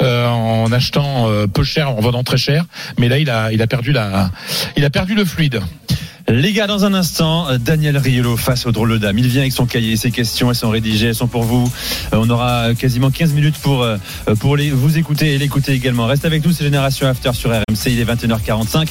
euh, 0.00 0.28
en 0.28 0.70
achetant 0.70 1.28
euh, 1.28 1.48
peu 1.48 1.64
cher, 1.64 1.90
en 1.90 2.00
vendant 2.00 2.22
très 2.22 2.36
cher. 2.38 2.64
Mais 2.98 3.08
là, 3.08 3.18
il 3.18 3.28
a, 3.28 3.52
il 3.52 3.60
a 3.60 3.66
perdu 3.66 3.90
la, 3.90 4.30
il 4.76 4.84
a 4.84 4.90
perdu 4.90 5.16
le 5.16 5.24
fluide. 5.24 5.60
Les 6.30 6.52
gars, 6.52 6.66
dans 6.66 6.84
un 6.84 6.92
instant, 6.92 7.48
euh, 7.48 7.56
Daniel 7.58 7.96
Riolo 7.96 8.36
face 8.36 8.66
au 8.66 8.72
drôle 8.72 8.90
de 8.90 8.98
dame. 8.98 9.18
Il 9.18 9.28
vient 9.28 9.40
avec 9.40 9.52
son 9.52 9.64
cahier, 9.64 9.96
ses 9.96 10.10
questions, 10.10 10.50
elles 10.50 10.56
sont 10.56 10.68
rédigées, 10.68 11.08
elles 11.08 11.14
sont 11.14 11.26
pour 11.26 11.42
vous. 11.42 11.72
Euh, 12.12 12.18
On 12.20 12.28
aura 12.28 12.74
quasiment 12.74 13.10
15 13.10 13.32
minutes 13.32 13.56
pour, 13.62 13.82
euh, 13.82 13.96
pour 14.38 14.56
les, 14.56 14.70
vous 14.70 14.98
écouter 14.98 15.34
et 15.34 15.38
l'écouter 15.38 15.72
également. 15.72 16.06
Reste 16.06 16.26
avec 16.26 16.44
nous, 16.44 16.52
c'est 16.52 16.64
Génération 16.64 17.06
After 17.06 17.32
sur 17.32 17.50
RMC, 17.50 17.86
il 17.86 18.00
est 18.00 18.04
21h45. 18.04 18.88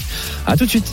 À 0.47 0.57
tout 0.57 0.65
de 0.65 0.69
suite. 0.69 0.91